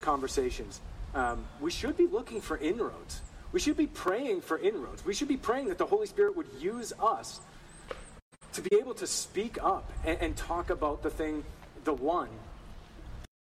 [0.00, 0.80] conversations,
[1.14, 3.22] um, we should be looking for inroads.
[3.52, 5.04] We should be praying for inroads.
[5.04, 7.40] We should be praying that the Holy Spirit would use us
[8.52, 11.44] to be able to speak up and, and talk about the thing,
[11.84, 12.28] the one.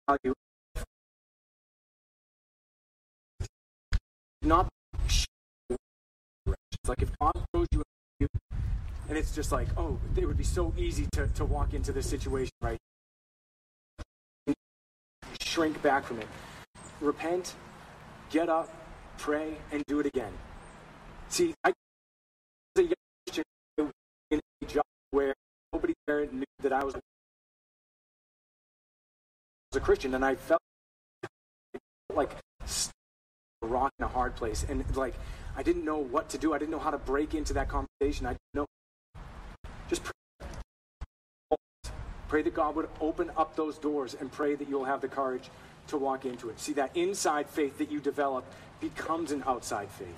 [0.06, 0.34] value.
[4.42, 4.68] Not
[6.86, 7.82] like if God throws you,
[9.08, 12.08] and it's just like, oh, it would be so easy to, to walk into this
[12.08, 12.78] situation, right?
[15.40, 16.28] Shrink back from it.
[17.00, 17.54] Repent,
[18.30, 18.68] get up,
[19.16, 20.32] pray, and do it again.
[21.28, 21.74] See, I was
[22.76, 22.94] a young
[23.26, 23.44] Christian
[24.30, 25.34] in a job where
[25.72, 27.00] nobody there knew that I was a
[29.80, 30.60] Christian, and I felt
[32.14, 32.32] like
[32.62, 32.66] a
[33.66, 35.14] rock in a hard place, and like
[35.56, 36.52] I didn't know what to do.
[36.52, 38.26] I didn't know how to break into that conversation.
[38.26, 38.66] I didn't know.
[39.88, 40.12] Just pray.
[42.28, 45.50] Pray that God would open up those doors, and pray that you'll have the courage
[45.88, 46.60] to walk into it.
[46.60, 48.44] See, that inside faith that you develop
[48.80, 50.08] becomes an outside faith.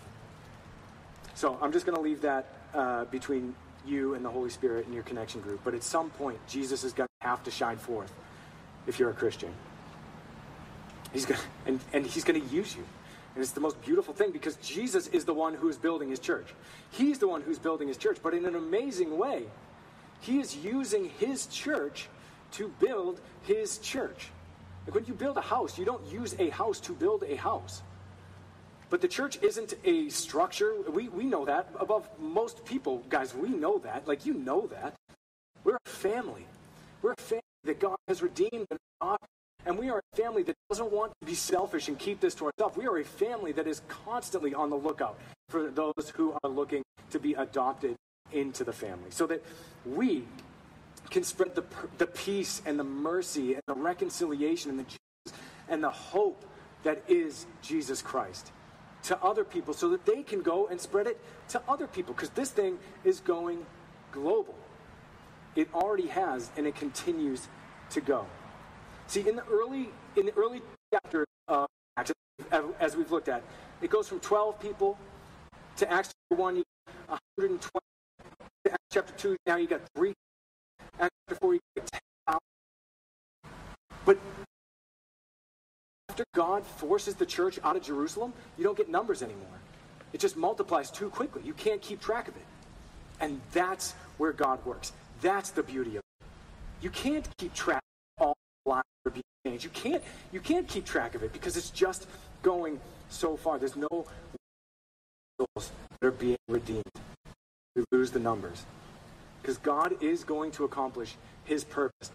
[1.34, 3.54] So I'm just going to leave that uh, between
[3.86, 5.60] you and the Holy Spirit and your connection group.
[5.64, 8.12] But at some point, Jesus is going to have to shine forth
[8.86, 9.52] if you're a Christian.
[11.12, 12.84] He's going and, and he's going to use you.
[13.40, 16.18] And it's the most beautiful thing because Jesus is the one who is building his
[16.18, 16.52] church.
[16.90, 19.44] He's the one who's building his church, but in an amazing way,
[20.20, 22.10] he is using his church
[22.52, 24.28] to build his church.
[24.84, 27.80] Like when you build a house, you don't use a house to build a house.
[28.90, 30.74] But the church isn't a structure.
[30.92, 31.70] We, we know that.
[31.80, 34.06] Above most people, guys, we know that.
[34.06, 34.92] Like, you know that.
[35.64, 36.44] We're a family.
[37.00, 38.78] We're a family that God has redeemed and.
[39.70, 42.46] And we are a family that doesn't want to be selfish and keep this to
[42.46, 42.76] ourselves.
[42.76, 45.16] We are a family that is constantly on the lookout
[45.48, 47.94] for those who are looking to be adopted
[48.32, 49.44] into the family so that
[49.86, 50.24] we
[51.08, 51.62] can spread the,
[51.98, 56.44] the peace and the mercy and the reconciliation and the Jesus and the hope
[56.82, 58.50] that is Jesus Christ
[59.04, 62.30] to other people so that they can go and spread it to other people because
[62.30, 63.64] this thing is going
[64.10, 64.56] global.
[65.54, 67.46] It already has and it continues
[67.90, 68.26] to go.
[69.10, 70.62] See, in the early in the early
[70.94, 72.12] chapter uh, of Acts,
[72.78, 73.42] as we've looked at,
[73.82, 74.96] it goes from 12 people
[75.78, 77.58] to Acts chapter 1, you got 120.
[78.66, 80.12] To Acts chapter 2, now you got 3.
[81.00, 82.40] Acts chapter 4, you got 10,000.
[84.04, 84.18] But
[86.08, 89.58] after God forces the church out of Jerusalem, you don't get numbers anymore.
[90.12, 91.42] It just multiplies too quickly.
[91.44, 92.46] You can't keep track of it.
[93.20, 94.92] And that's where God works.
[95.20, 96.26] That's the beauty of it.
[96.80, 97.82] You can't keep track
[99.46, 99.64] changed.
[99.64, 102.06] You can't you can't keep track of it because it's just
[102.42, 103.58] going so far.
[103.58, 104.06] There's no
[105.38, 105.70] souls
[106.00, 106.84] that are being redeemed.
[107.74, 108.64] We lose the numbers.
[109.40, 112.10] Because God is going to accomplish his purpose.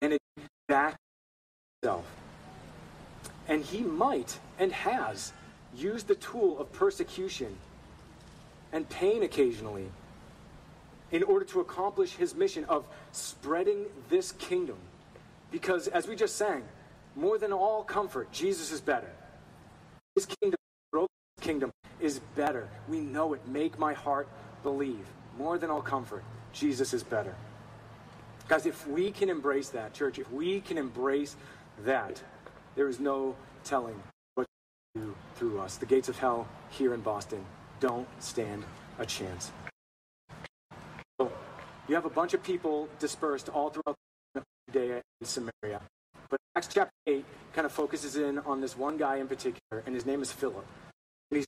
[0.00, 0.24] Humanity
[0.68, 0.96] back
[1.82, 2.06] himself.
[3.46, 5.32] And he might and has
[5.76, 7.56] used the tool of persecution
[8.72, 9.86] and pain occasionally
[11.10, 14.76] in order to accomplish his mission of spreading this kingdom.
[15.50, 16.62] Because, as we just sang,
[17.16, 19.10] more than all comfort, Jesus is better.
[20.14, 20.58] His kingdom,
[20.92, 21.08] broken
[21.40, 22.68] kingdom, is better.
[22.88, 23.46] We know it.
[23.48, 24.28] Make my heart
[24.62, 25.06] believe.
[25.36, 26.22] More than all comfort,
[26.52, 27.34] Jesus is better.
[28.48, 31.36] Guys, if we can embrace that, church, if we can embrace
[31.84, 32.22] that,
[32.74, 33.34] there is no
[33.64, 34.00] telling
[34.34, 34.46] what
[34.94, 35.76] to do through us.
[35.76, 37.44] The gates of hell here in Boston
[37.78, 38.64] don't stand
[38.98, 39.52] a chance.
[41.20, 41.32] So,
[41.88, 43.96] you have a bunch of people dispersed all throughout
[44.72, 45.80] Judea and Samaria.
[46.28, 49.94] But Acts chapter 8 kind of focuses in on this one guy in particular, and
[49.94, 50.64] his name is Philip.
[51.30, 51.46] And he's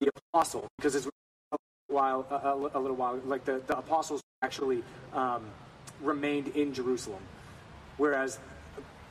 [0.00, 1.56] the apostle, because it's a
[1.88, 5.44] while, a, a- little while, like the, the apostles actually um,
[6.00, 7.22] remained in Jerusalem,
[7.96, 8.38] whereas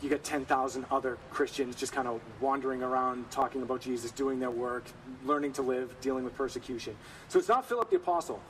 [0.01, 4.49] you get 10,000 other Christians just kind of wandering around, talking about Jesus, doing their
[4.49, 4.83] work,
[5.25, 6.95] learning to live, dealing with persecution.
[7.27, 8.41] So it's not Philip the apostle,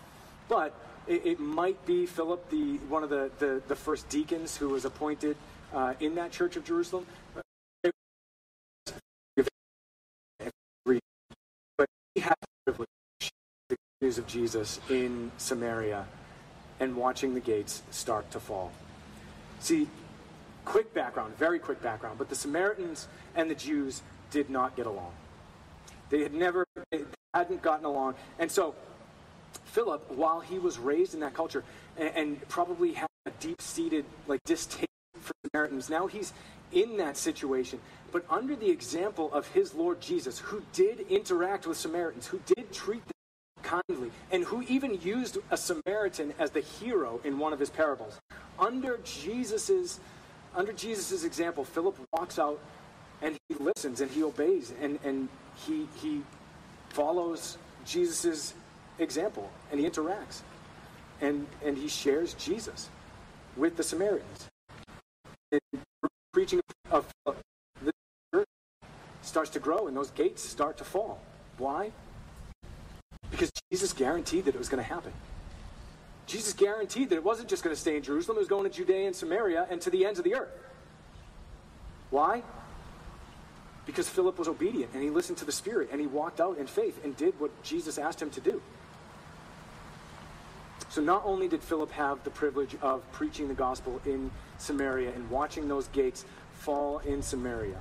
[0.48, 0.74] but
[1.12, 4.86] it, it might be Philip, the one of the, the, the first deacons who was
[4.86, 5.36] appointed
[5.74, 7.06] uh, in that church of Jerusalem.
[11.78, 12.88] But he had the privilege
[13.70, 16.06] the news of Jesus in Samaria
[16.80, 18.72] and watching the gates start to fall.
[19.60, 19.88] See,
[20.64, 24.02] quick background, very quick background, but the Samaritans and the Jews
[24.32, 25.12] did not get along.
[26.10, 27.02] They had never, they
[27.34, 28.16] hadn't gotten along.
[28.40, 28.76] And so,
[29.72, 31.64] Philip, while he was raised in that culture
[31.98, 34.88] and, and probably had a deep seated like distaste
[35.20, 36.34] for Samaritans, now he's
[36.74, 37.80] in that situation,
[38.12, 42.72] but under the example of his Lord Jesus, who did interact with Samaritans, who did
[42.72, 47.60] treat them kindly, and who even used a Samaritan as the hero in one of
[47.60, 48.20] his parables.
[48.60, 50.00] Under Jesus's
[50.54, 52.60] under Jesus's example, Philip walks out
[53.22, 55.30] and he listens and he obeys and, and
[55.66, 56.24] he he
[56.90, 58.54] follows Jesus's
[59.02, 60.42] example and he interacts.
[61.22, 62.90] And and he shares Jesus
[63.56, 64.48] with the Samaritans.
[65.52, 65.62] And
[66.34, 67.92] preaching of the
[68.34, 68.48] church
[69.22, 71.22] starts to grow and those gates start to fall.
[71.58, 71.92] Why?
[73.30, 75.14] Because Jesus guaranteed that it was going to happen.
[76.26, 78.70] Jesus guaranteed that it wasn't just going to stay in Jerusalem, it was going to
[78.70, 80.50] Judea and Samaria and to the ends of the earth.
[82.10, 82.44] Why?
[83.86, 86.68] Because Philip was obedient and he listened to the Spirit and he walked out in
[86.68, 88.62] faith and did what Jesus asked him to do.
[90.92, 95.30] So not only did Philip have the privilege of preaching the gospel in Samaria and
[95.30, 97.80] watching those gates fall in Samaria,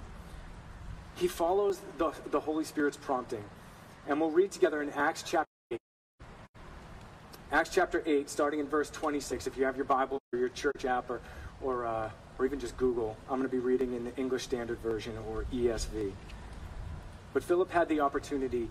[1.16, 3.42] he follows the, the Holy Spirit's prompting.
[4.06, 5.80] And we'll read together in Acts chapter 8.
[7.50, 9.48] Acts chapter 8, starting in verse 26.
[9.48, 11.20] If you have your Bible or your church app or,
[11.61, 14.78] or, uh, or even just Google, I'm going to be reading in the English Standard
[14.78, 16.12] Version or ESV.
[17.32, 18.70] But Philip had the opportunity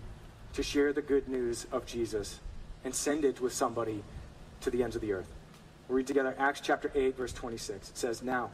[0.54, 2.40] to share the good news of Jesus
[2.84, 4.02] and send it with somebody
[4.60, 5.32] to the ends of the earth.
[5.88, 7.90] We'll read together Acts chapter 8, verse 26.
[7.90, 8.50] It says, Now,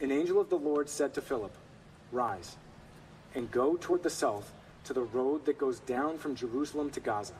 [0.00, 1.54] an angel of the Lord said to Philip,
[2.12, 2.56] Rise
[3.36, 4.50] and go toward the south
[4.84, 7.34] to the road that goes down from Jerusalem to Gaza.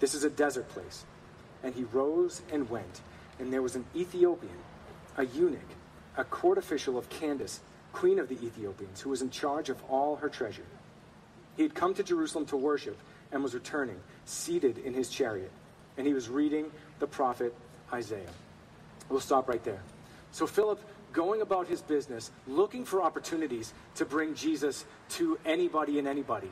[0.00, 1.04] This is a desert place.
[1.62, 3.02] And he rose and went.
[3.38, 4.56] And there was an Ethiopian,
[5.16, 5.60] a eunuch,
[6.16, 7.60] a court official of Candace,
[7.92, 10.66] queen of the Ethiopians, who was in charge of all her treasure.
[11.56, 12.96] He had come to Jerusalem to worship
[13.30, 15.50] and was returning, seated in his chariot.
[15.96, 17.54] And he was reading the prophet
[17.92, 18.30] Isaiah.
[19.08, 19.82] We'll stop right there.
[20.32, 20.80] So, Philip,
[21.12, 26.50] going about his business, looking for opportunities to bring Jesus to anybody and anybody,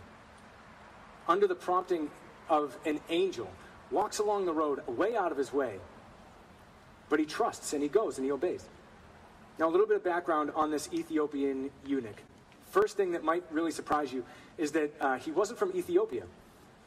[1.29, 2.11] under the prompting
[2.49, 3.51] of an angel,
[3.91, 5.75] walks along the road way out of his way,
[7.09, 8.65] but he trusts and he goes and he obeys.
[9.59, 12.23] Now, a little bit of background on this Ethiopian eunuch.
[12.71, 14.25] First thing that might really surprise you
[14.59, 16.25] is that uh, he wasn't from Ethiopia,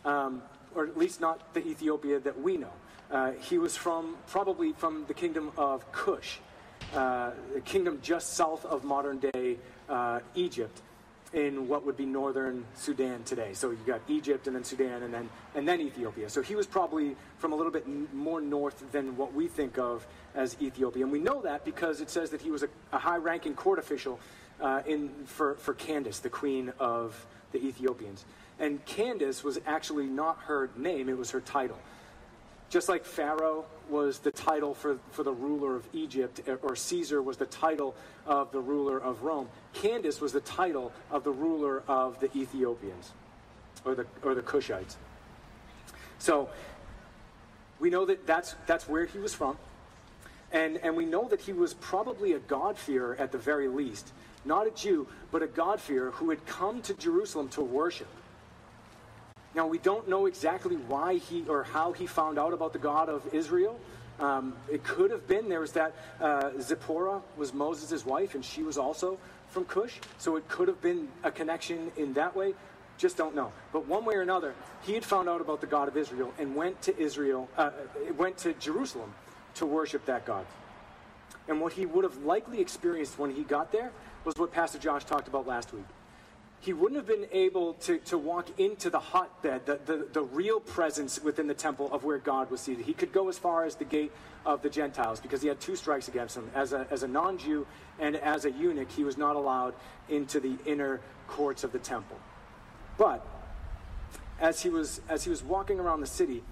[0.05, 0.41] um,
[0.76, 2.72] or at least not the Ethiopia that we know.
[3.12, 6.39] Uh, he was from probably from the kingdom of Cush,
[6.95, 9.57] uh, a kingdom just south of modern day
[9.89, 10.82] uh, Egypt,
[11.34, 13.53] in what would be northern Sudan today.
[13.53, 16.30] So you got Egypt and then Sudan and then and then Ethiopia.
[16.30, 20.05] So he was probably from a little bit more north than what we think of
[20.36, 23.55] as Ethiopia, and we know that because it says that he was a, a high-ranking
[23.55, 24.20] court official
[24.62, 28.26] uh, in for for Candace, the queen of the Ethiopians.
[28.60, 31.80] And Candace was actually not her name; it was her title.
[32.70, 37.22] Just like Pharaoh was the title for, for the ruler of Egypt, eh, or Caesar
[37.22, 37.95] was the title
[38.28, 43.11] of the ruler of Rome, Candace was the title of the ruler of the Ethiopians,
[43.86, 44.97] or the, or the Cushites.
[46.20, 46.49] So
[47.80, 49.57] we know that that's, that's where he was from.
[50.51, 54.11] And, and we know that he was probably a God-fearer at the very least.
[54.45, 58.07] Not a Jew, but a God-fearer who had come to Jerusalem to worship.
[59.56, 63.10] Now, we don't know exactly why he or how he found out about the God
[63.10, 63.80] of Israel.
[64.20, 68.64] Um, it could have been there was that uh, Zipporah was Moses' wife, and she
[68.64, 70.00] was also from Cush.
[70.18, 72.54] So it could have been a connection in that way.
[72.97, 73.52] Just don't know.
[73.72, 76.56] But one way or another, he had found out about the God of Israel and
[76.56, 77.72] went to Israel, uh,
[78.18, 79.14] went to Jerusalem
[79.56, 80.45] to worship that God.
[81.47, 83.91] And what he would have likely experienced when he got there
[84.26, 85.86] was what Pastor Josh talked about last week
[86.62, 90.60] he wouldn't have been able to, to walk into the hotbed, the, the, the real
[90.60, 92.86] presence within the temple of where God was seated.
[92.86, 94.12] He could go as far as the gate
[94.45, 96.49] of the Gentiles because he had two strikes against him.
[96.53, 97.66] As a, as a non Jew
[97.97, 99.74] and as a eunuch, he was not allowed
[100.10, 102.18] into the inner courts of the temple.
[102.97, 103.26] But
[104.41, 106.43] as he was, as he was walking around the city,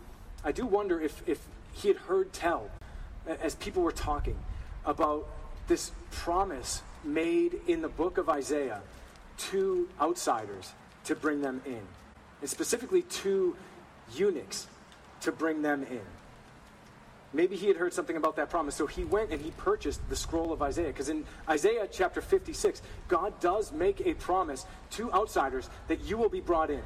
[0.43, 2.70] I do wonder if, if he had heard tell,
[3.28, 4.38] as people were talking,
[4.86, 5.28] about
[5.68, 8.82] this promise made in the book of Isaiah
[9.38, 10.74] to outsiders
[11.06, 11.82] to bring them in,
[12.42, 13.56] and specifically two
[14.14, 14.68] eunuchs
[15.22, 16.02] to bring them in.
[17.34, 20.16] Maybe he had heard something about that promise, so he went and he purchased the
[20.16, 20.88] scroll of Isaiah.
[20.88, 26.30] Because in Isaiah chapter 56, God does make a promise to outsiders that you will
[26.30, 26.82] be brought in.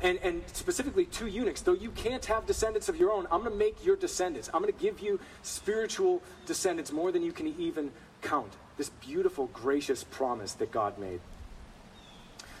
[0.00, 3.52] And, and specifically to eunuchs, though you can't have descendants of your own, I'm going
[3.52, 4.50] to make your descendants.
[4.52, 7.92] I'm going to give you spiritual descendants more than you can even
[8.22, 8.52] count.
[8.78, 11.20] This beautiful, gracious promise that God made.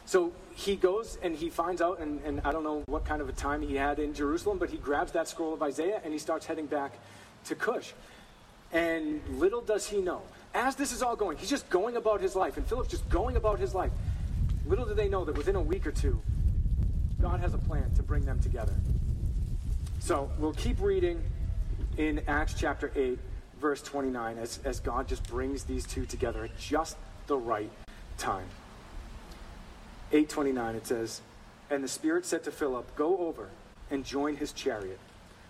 [0.04, 3.28] So he goes and he finds out, and, and I don't know what kind of
[3.28, 6.18] a time he had in Jerusalem, but he grabs that scroll of Isaiah and he
[6.18, 6.98] starts heading back
[7.46, 7.92] to Cush.
[8.72, 10.22] And little does he know,
[10.54, 13.36] as this is all going, he's just going about his life, and Philip's just going
[13.36, 13.92] about his life.
[14.66, 16.20] Little do they know that within a week or two,
[17.20, 18.74] God has a plan to bring them together.
[20.00, 21.22] So we'll keep reading
[21.96, 23.18] in Acts chapter 8,
[23.60, 26.96] verse 29, as, as God just brings these two together at just
[27.26, 27.70] the right
[28.18, 28.46] time.
[30.12, 31.22] 829 it says
[31.70, 33.48] and the spirit said to philip go over
[33.90, 34.98] and join his chariot.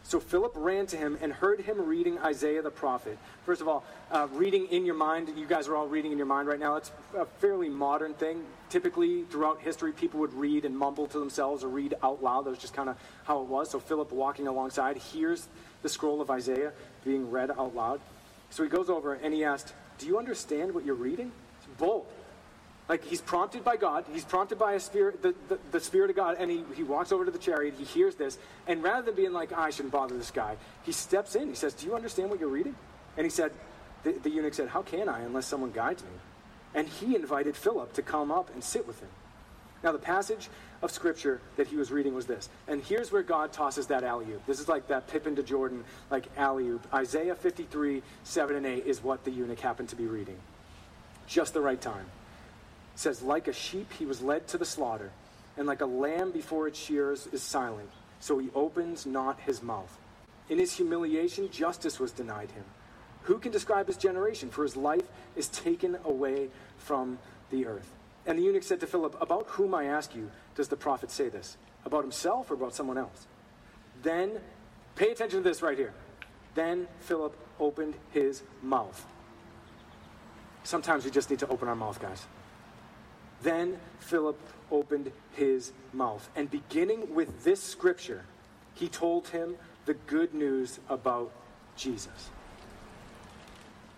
[0.04, 3.18] So philip ran to him and heard him reading isaiah the prophet.
[3.44, 6.26] First of all uh, reading in your mind you guys are all reading in your
[6.26, 8.44] mind right now it's a fairly modern thing.
[8.70, 12.44] Typically throughout history people would read and mumble to themselves or read out loud.
[12.44, 13.70] That was just kind of how it was.
[13.70, 15.48] So philip walking alongside hears
[15.82, 16.72] the scroll of isaiah
[17.04, 18.00] being read out loud.
[18.50, 21.32] So he goes over and he asked do you understand what you're reading?
[21.58, 22.06] It's bold
[22.88, 26.16] like he's prompted by God, he's prompted by a spirit, the, the, the spirit of
[26.16, 29.14] God, and he, he walks over to the chariot, he hears this, and rather than
[29.14, 31.48] being like, "Ah, I shouldn't bother this guy, he steps in.
[31.48, 32.74] He says, Do you understand what you're reading?
[33.16, 33.52] And he said,
[34.02, 36.10] the, the eunuch said, How can I unless someone guides me?
[36.74, 39.08] And he invited Philip to come up and sit with him.
[39.82, 40.48] Now, the passage
[40.80, 42.48] of scripture that he was reading was this.
[42.68, 44.46] And here's where God tosses that alley oop.
[44.46, 46.86] This is like that Pippen to Jordan, like alley oop.
[46.94, 50.36] Isaiah 53, 7 and 8 is what the eunuch happened to be reading.
[51.26, 52.06] Just the right time.
[52.94, 55.10] Says, Like a sheep he was led to the slaughter,
[55.56, 57.90] and like a lamb before its shears is silent,
[58.20, 59.98] so he opens not his mouth.
[60.48, 62.64] In his humiliation, justice was denied him.
[63.22, 64.50] Who can describe his generation?
[64.50, 67.18] For his life is taken away from
[67.50, 67.90] the earth.
[68.26, 71.28] And the eunuch said to Philip, About whom, I ask you, does the prophet say
[71.28, 71.56] this?
[71.84, 73.26] About himself or about someone else?
[74.02, 74.40] Then,
[74.96, 75.92] pay attention to this right here.
[76.54, 79.06] Then Philip opened his mouth.
[80.64, 82.26] Sometimes we just need to open our mouth, guys.
[83.42, 84.38] Then Philip
[84.70, 86.28] opened his mouth.
[86.36, 88.24] And beginning with this scripture,
[88.74, 91.30] he told him the good news about
[91.76, 92.30] Jesus.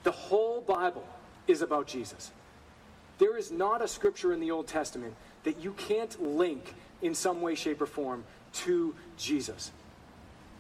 [0.03, 1.07] The whole Bible
[1.47, 2.31] is about Jesus.
[3.19, 5.15] There is not a scripture in the Old Testament
[5.45, 9.71] that you can't link in some way, shape, or form to Jesus.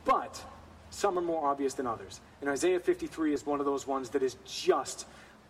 [0.04, 0.42] But
[0.90, 2.20] some are more obvious than others.
[2.40, 5.06] And Isaiah 53 is one of those ones that is just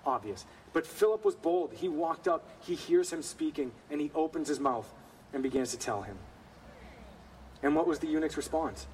[0.06, 0.44] obvious.
[0.74, 1.72] But Philip was bold.
[1.72, 4.92] He walked up, he hears him speaking, and he opens his mouth
[5.32, 6.18] and begins to tell him.
[7.62, 8.86] And what was the eunuch's response?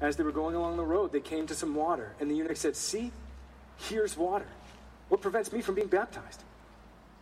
[0.00, 2.58] As they were going along the road, they came to some water, and the eunuch
[2.58, 3.10] said, See,
[3.78, 4.46] here's water.
[5.08, 6.44] What prevents me from being baptized?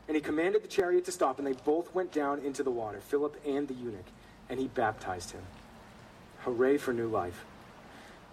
[0.08, 3.00] And he commanded the chariot to stop, and they both went down into the water,
[3.00, 4.04] Philip and the eunuch,
[4.48, 5.42] and he baptized him.
[6.40, 7.44] Hooray for new life.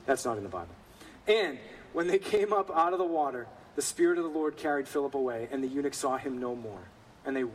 [0.07, 0.75] That's not in the Bible.
[1.27, 1.59] And
[1.93, 5.15] when they came up out of the water, the Spirit of the Lord carried Philip
[5.15, 6.81] away, and the eunuch saw him no more.
[7.25, 7.45] And they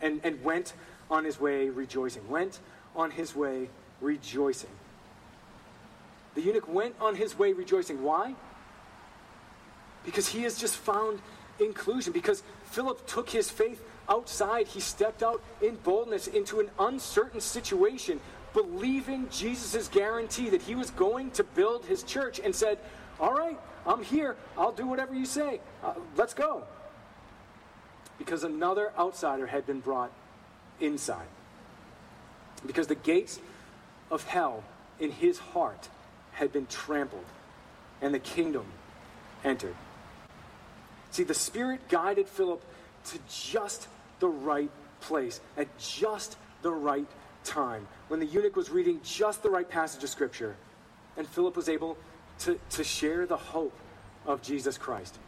[0.00, 0.74] and, and went
[1.10, 2.28] on his way rejoicing.
[2.28, 2.60] Went
[2.94, 3.68] on his way
[4.00, 4.70] rejoicing.
[6.34, 8.02] The eunuch went on his way rejoicing.
[8.02, 8.34] Why?
[10.04, 11.20] Because he has just found
[11.58, 12.12] inclusion.
[12.12, 14.68] Because Philip took his faith outside.
[14.68, 18.20] He stepped out in boldness into an uncertain situation,
[18.52, 22.78] believing Jesus' guarantee that he was going to build his church and said,
[23.18, 23.58] All right,
[23.88, 24.36] I'm here.
[24.56, 25.60] I'll do whatever you say.
[25.82, 26.64] Uh, let's go.
[28.18, 30.12] Because another outsider had been brought
[30.78, 31.26] inside.
[32.66, 33.40] Because the gates
[34.10, 34.62] of hell
[35.00, 35.88] in his heart
[36.32, 37.24] had been trampled
[38.02, 38.66] and the kingdom
[39.42, 39.74] entered.
[41.10, 42.62] See, the Spirit guided Philip
[43.06, 43.88] to just
[44.20, 44.70] the right
[45.00, 47.06] place at just the right
[47.44, 50.56] time when the eunuch was reading just the right passage of Scripture
[51.16, 51.96] and Philip was able
[52.40, 53.76] to, to share the hope
[54.26, 55.18] of Jesus Christ.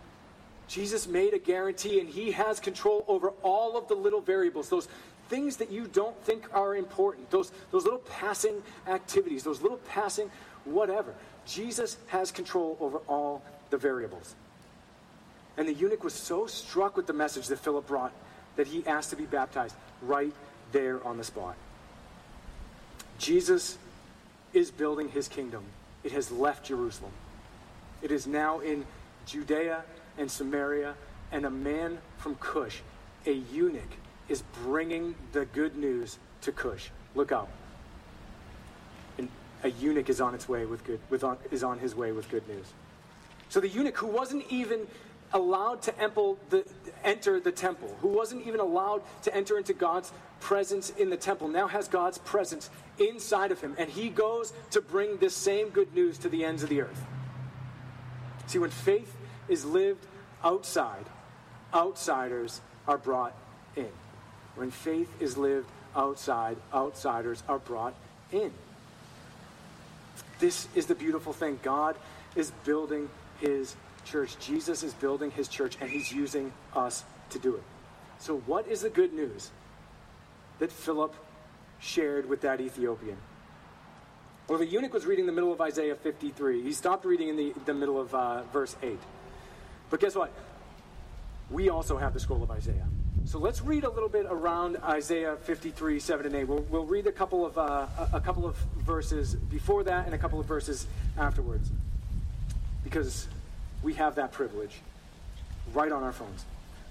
[0.69, 4.89] Jesus made a guarantee and he has control over all of the little variables, those
[5.29, 10.31] things that you don't think are important, those, those little passing activities, those little passing
[10.65, 11.15] whatever.
[11.47, 14.35] Jesus has control over all the variables.
[15.57, 18.13] And the eunuch was so struck with the message that Philip brought
[18.57, 20.33] that he asked to be baptized right
[20.73, 21.57] there on the spot.
[23.19, 23.79] Jesus
[24.53, 25.65] is building his kingdom.
[26.05, 27.13] It has left Jerusalem.
[28.03, 28.87] It is now in
[29.27, 29.85] Judea
[30.19, 30.95] and Samaria,
[31.33, 32.81] and a man from Cush,
[33.27, 33.97] a eunuch,
[34.29, 36.91] is bringing the good news to Cush.
[37.15, 37.49] Look out.
[39.19, 39.29] And
[39.63, 42.31] a eunuch is on its way with good with on, is on his way with
[42.31, 42.67] good news.
[43.49, 44.87] So the eunuch who wasn't even
[45.33, 45.95] allowed to
[47.05, 51.49] enter the temple, who wasn't even allowed to enter into God's presence in the temple,
[51.49, 53.75] now has God's presence inside of him.
[53.79, 57.05] And he goes to bring this same good news to the ends of the earth.
[58.47, 59.15] See, when faith
[59.49, 60.07] is lived
[60.43, 61.07] outside,
[61.75, 63.35] outsiders are brought
[63.77, 63.91] in.
[64.57, 67.95] When faith is lived outside, outsiders are brought
[68.33, 68.53] in.
[70.39, 71.61] This is the beautiful thing.
[71.63, 71.97] God
[72.35, 73.09] is building
[73.41, 74.39] his church.
[74.39, 77.63] Jesus is building his church, and he's using us to do it.
[78.19, 79.51] So, what is the good news
[80.59, 81.15] that Philip
[81.81, 83.17] shared with that Ethiopian?
[84.49, 86.63] Well, the eunuch was reading the middle of Isaiah 53.
[86.63, 88.99] He stopped reading in the, the middle of uh, verse 8.
[89.91, 90.33] But guess what?
[91.51, 92.87] We also have the scroll of Isaiah.
[93.27, 96.45] So let's read a little bit around Isaiah 53, 7 and 8.
[96.45, 100.15] We'll, we'll read a couple of uh, a, a couple of verses before that and
[100.15, 100.87] a couple of verses
[101.17, 101.71] afterwards,
[102.83, 103.29] because
[103.83, 104.81] we have that privilege
[105.73, 106.45] right on our phones.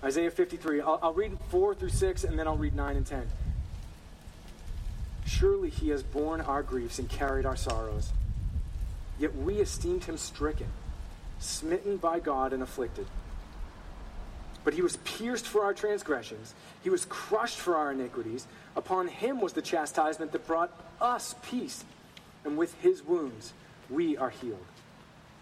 [0.04, 0.82] Isaiah 53.
[0.82, 3.28] I'll, I'll read 4 through 6, and then I'll read 9 and 10.
[5.26, 8.12] Surely he has borne our griefs and carried our sorrows.
[9.20, 10.68] Yet we esteemed him stricken,
[11.40, 13.06] smitten by God, and afflicted.
[14.64, 18.48] But he was pierced for our transgressions, he was crushed for our iniquities.
[18.76, 20.72] Upon him was the chastisement that brought
[21.02, 21.84] us peace,
[22.46, 23.54] and with his wounds
[23.90, 24.66] we are healed.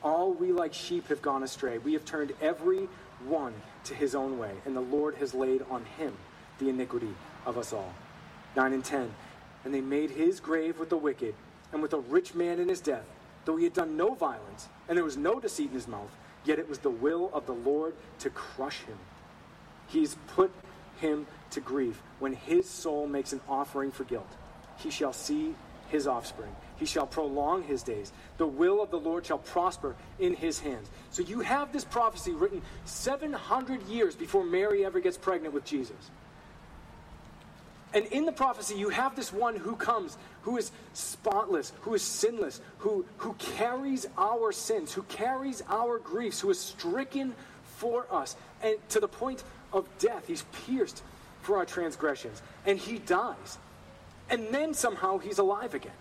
[0.03, 1.77] All we like sheep have gone astray.
[1.77, 2.87] We have turned every
[3.25, 3.53] one
[3.85, 6.15] to his own way, and the Lord has laid on him
[6.59, 7.13] the iniquity
[7.45, 7.93] of us all.
[8.55, 9.13] 9 and 10.
[9.65, 11.35] And they made his grave with the wicked,
[11.71, 13.05] and with a rich man in his death,
[13.45, 16.59] though he had done no violence, and there was no deceit in his mouth, yet
[16.59, 18.97] it was the will of the Lord to crush him.
[19.87, 20.51] He's put
[20.99, 24.29] him to grief when his soul makes an offering for guilt.
[24.77, 25.55] He shall see
[25.89, 26.55] his offspring.
[26.77, 28.11] He shall prolong his days.
[28.37, 30.89] The will of the Lord shall prosper in his hands.
[31.11, 36.11] So you have this prophecy written 700 years before Mary ever gets pregnant with Jesus.
[37.93, 42.01] And in the prophecy, you have this one who comes, who is spotless, who is
[42.01, 47.33] sinless, who, who carries our sins, who carries our griefs, who is stricken
[47.77, 50.27] for us, and to the point of death.
[50.27, 51.01] He's pierced
[51.41, 53.57] for our transgressions, and he dies.
[54.29, 55.91] And then somehow he's alive again.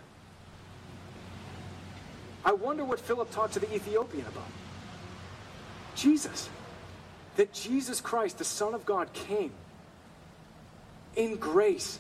[2.47, 4.47] I wonder what Philip talked to the Ethiopian about.
[5.97, 6.49] Jesus.
[7.35, 9.53] That Jesus Christ, the Son of God, came
[11.17, 11.99] in grace,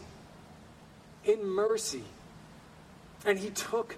[1.24, 2.04] in mercy,
[3.24, 3.96] And he took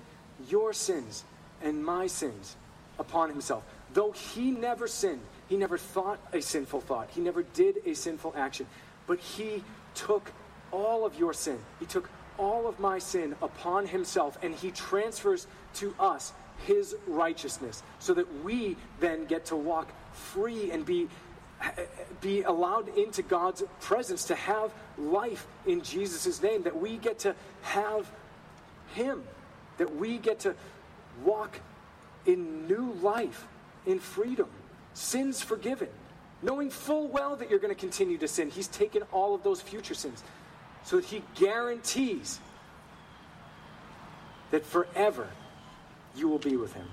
[0.48, 1.24] your sins
[1.60, 2.56] and my sins
[2.98, 3.62] upon himself.
[3.92, 8.34] Though he never sinned, he never thought a sinful thought, he never did a sinful
[8.36, 8.66] action,
[9.06, 9.62] but he
[9.94, 10.32] took
[10.72, 11.58] all of your sin.
[11.78, 16.32] He took all of my sin upon himself, and he transfers to us
[16.66, 21.08] his righteousness so that we then get to walk free and be
[22.20, 27.34] be allowed into God's presence to have life in Jesus' name, that we get to
[27.62, 28.08] have
[28.94, 29.24] Him,
[29.76, 30.54] that we get to
[31.24, 31.60] walk
[32.26, 33.46] in new life,
[33.86, 34.46] in freedom,
[34.94, 35.88] sins forgiven,
[36.42, 38.50] knowing full well that you're going to continue to sin.
[38.50, 40.22] He's taken all of those future sins
[40.84, 42.38] so that He guarantees
[44.50, 45.28] that forever
[46.16, 46.86] you will be with Him.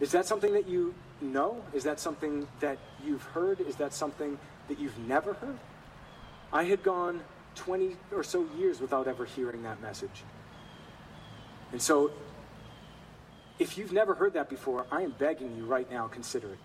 [0.00, 1.62] Is that something that you know?
[1.72, 3.60] Is that something that you've heard?
[3.60, 5.58] Is that something that you've never heard?
[6.52, 7.22] I had gone
[7.54, 10.22] 20 or so years without ever hearing that message.
[11.72, 12.10] And so,
[13.58, 16.58] if you've never heard that before, I am begging you right now, consider it.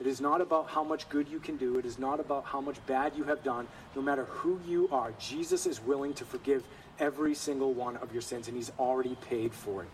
[0.00, 1.78] It is not about how much good you can do.
[1.78, 3.68] It is not about how much bad you have done.
[3.94, 6.64] No matter who you are, Jesus is willing to forgive
[7.02, 9.88] every single one of your sins, and He's already paid for it.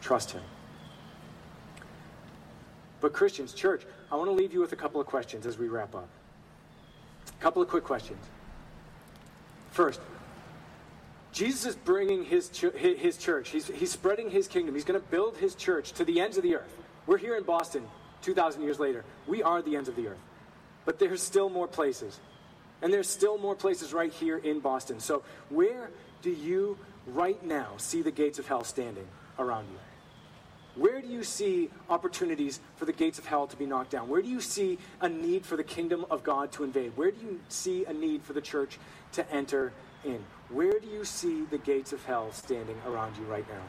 [0.00, 0.42] Trust Him.
[3.00, 5.68] But, Christians, church, I want to leave you with a couple of questions as we
[5.68, 6.08] wrap up.
[7.28, 8.24] A couple of quick questions.
[9.72, 10.00] First,
[11.32, 14.74] Jesus is bringing his, ch- his church, he's, he's spreading his kingdom.
[14.74, 16.76] He's going to build his church to the ends of the earth.
[17.06, 17.82] We're here in Boston
[18.22, 19.04] 2,000 years later.
[19.26, 20.20] We are the ends of the earth.
[20.84, 22.20] But there's still more places.
[22.82, 25.00] And there's still more places right here in Boston.
[25.00, 25.90] So, where
[26.22, 29.06] do you right now see the gates of hell standing
[29.38, 29.78] around you?
[30.76, 34.08] Where do you see opportunities for the gates of hell to be knocked down?
[34.08, 36.96] Where do you see a need for the kingdom of God to invade?
[36.96, 38.78] Where do you see a need for the church
[39.12, 39.72] to enter
[40.04, 40.24] in?
[40.48, 43.62] Where do you see the gates of hell standing around you right now?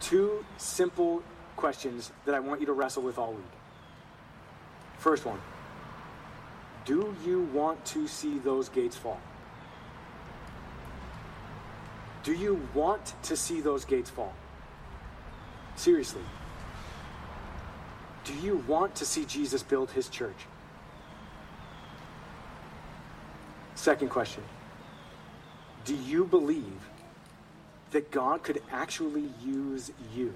[0.00, 1.22] Two simple
[1.56, 3.44] questions that I want you to wrestle with all week.
[4.98, 5.38] First one
[6.84, 9.20] Do you want to see those gates fall?
[12.22, 14.34] Do you want to see those gates fall?
[15.76, 16.22] Seriously.
[18.24, 20.46] Do you want to see Jesus build his church?
[23.74, 24.42] Second question
[25.84, 26.88] Do you believe
[27.90, 30.32] that God could actually use you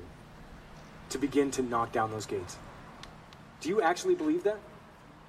[1.10, 2.58] to begin to knock down those gates?
[3.60, 4.58] Do you actually believe that?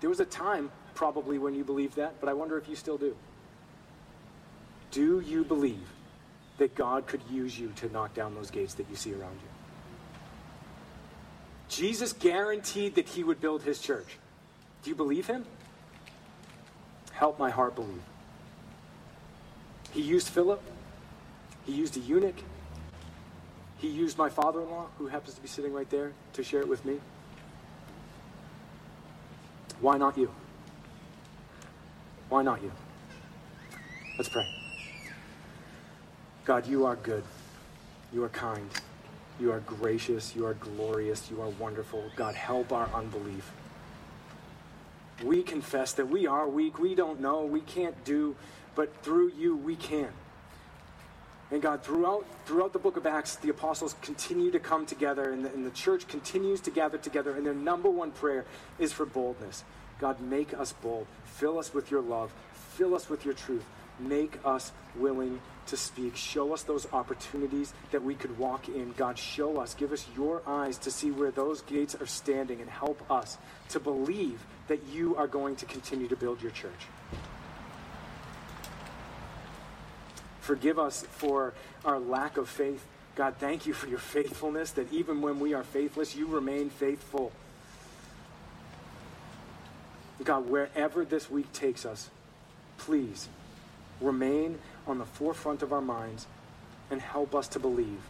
[0.01, 2.97] There was a time probably when you believed that, but I wonder if you still
[2.97, 3.15] do.
[4.91, 5.87] Do you believe
[6.57, 9.47] that God could use you to knock down those gates that you see around you?
[11.69, 14.17] Jesus guaranteed that he would build his church.
[14.83, 15.45] Do you believe him?
[17.13, 18.03] Help my heart believe.
[19.93, 20.61] He used Philip.
[21.65, 22.43] He used a eunuch.
[23.77, 26.59] He used my father in law, who happens to be sitting right there, to share
[26.59, 26.99] it with me.
[29.79, 30.29] Why not you?
[32.29, 32.71] Why not you?
[34.17, 34.47] Let's pray.
[36.45, 37.23] God, you are good.
[38.13, 38.69] You are kind.
[39.39, 40.35] You are gracious.
[40.35, 41.29] You are glorious.
[41.31, 42.03] You are wonderful.
[42.15, 43.51] God, help our unbelief.
[45.23, 46.79] We confess that we are weak.
[46.79, 47.45] We don't know.
[47.45, 48.35] We can't do,
[48.75, 50.09] but through you, we can.
[51.51, 55.43] And God, throughout, throughout the book of Acts, the apostles continue to come together, and
[55.43, 58.45] the, and the church continues to gather together, and their number one prayer
[58.77, 59.63] is for boldness.
[59.99, 61.07] God, make us bold.
[61.25, 62.31] Fill us with your love.
[62.75, 63.65] Fill us with your truth.
[63.99, 66.15] Make us willing to speak.
[66.15, 68.93] Show us those opportunities that we could walk in.
[68.95, 69.73] God, show us.
[69.73, 73.37] Give us your eyes to see where those gates are standing and help us
[73.69, 74.39] to believe
[74.69, 76.87] that you are going to continue to build your church.
[80.39, 81.53] Forgive us for
[81.85, 82.85] our lack of faith.
[83.15, 87.31] God, thank you for your faithfulness, that even when we are faithless, you remain faithful.
[90.23, 92.09] God, wherever this week takes us,
[92.77, 93.29] please
[94.01, 96.27] remain on the forefront of our minds
[96.91, 98.01] and help us to believe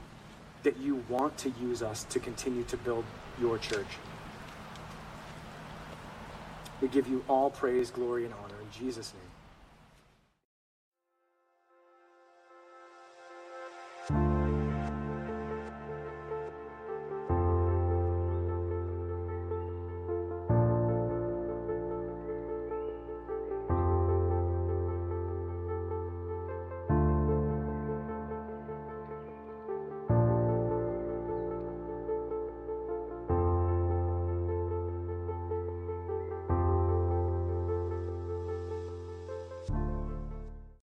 [0.63, 3.05] that you want to use us to continue to build
[3.39, 3.97] your church.
[6.81, 9.28] We give you all praise, glory, and honor in Jesus' name.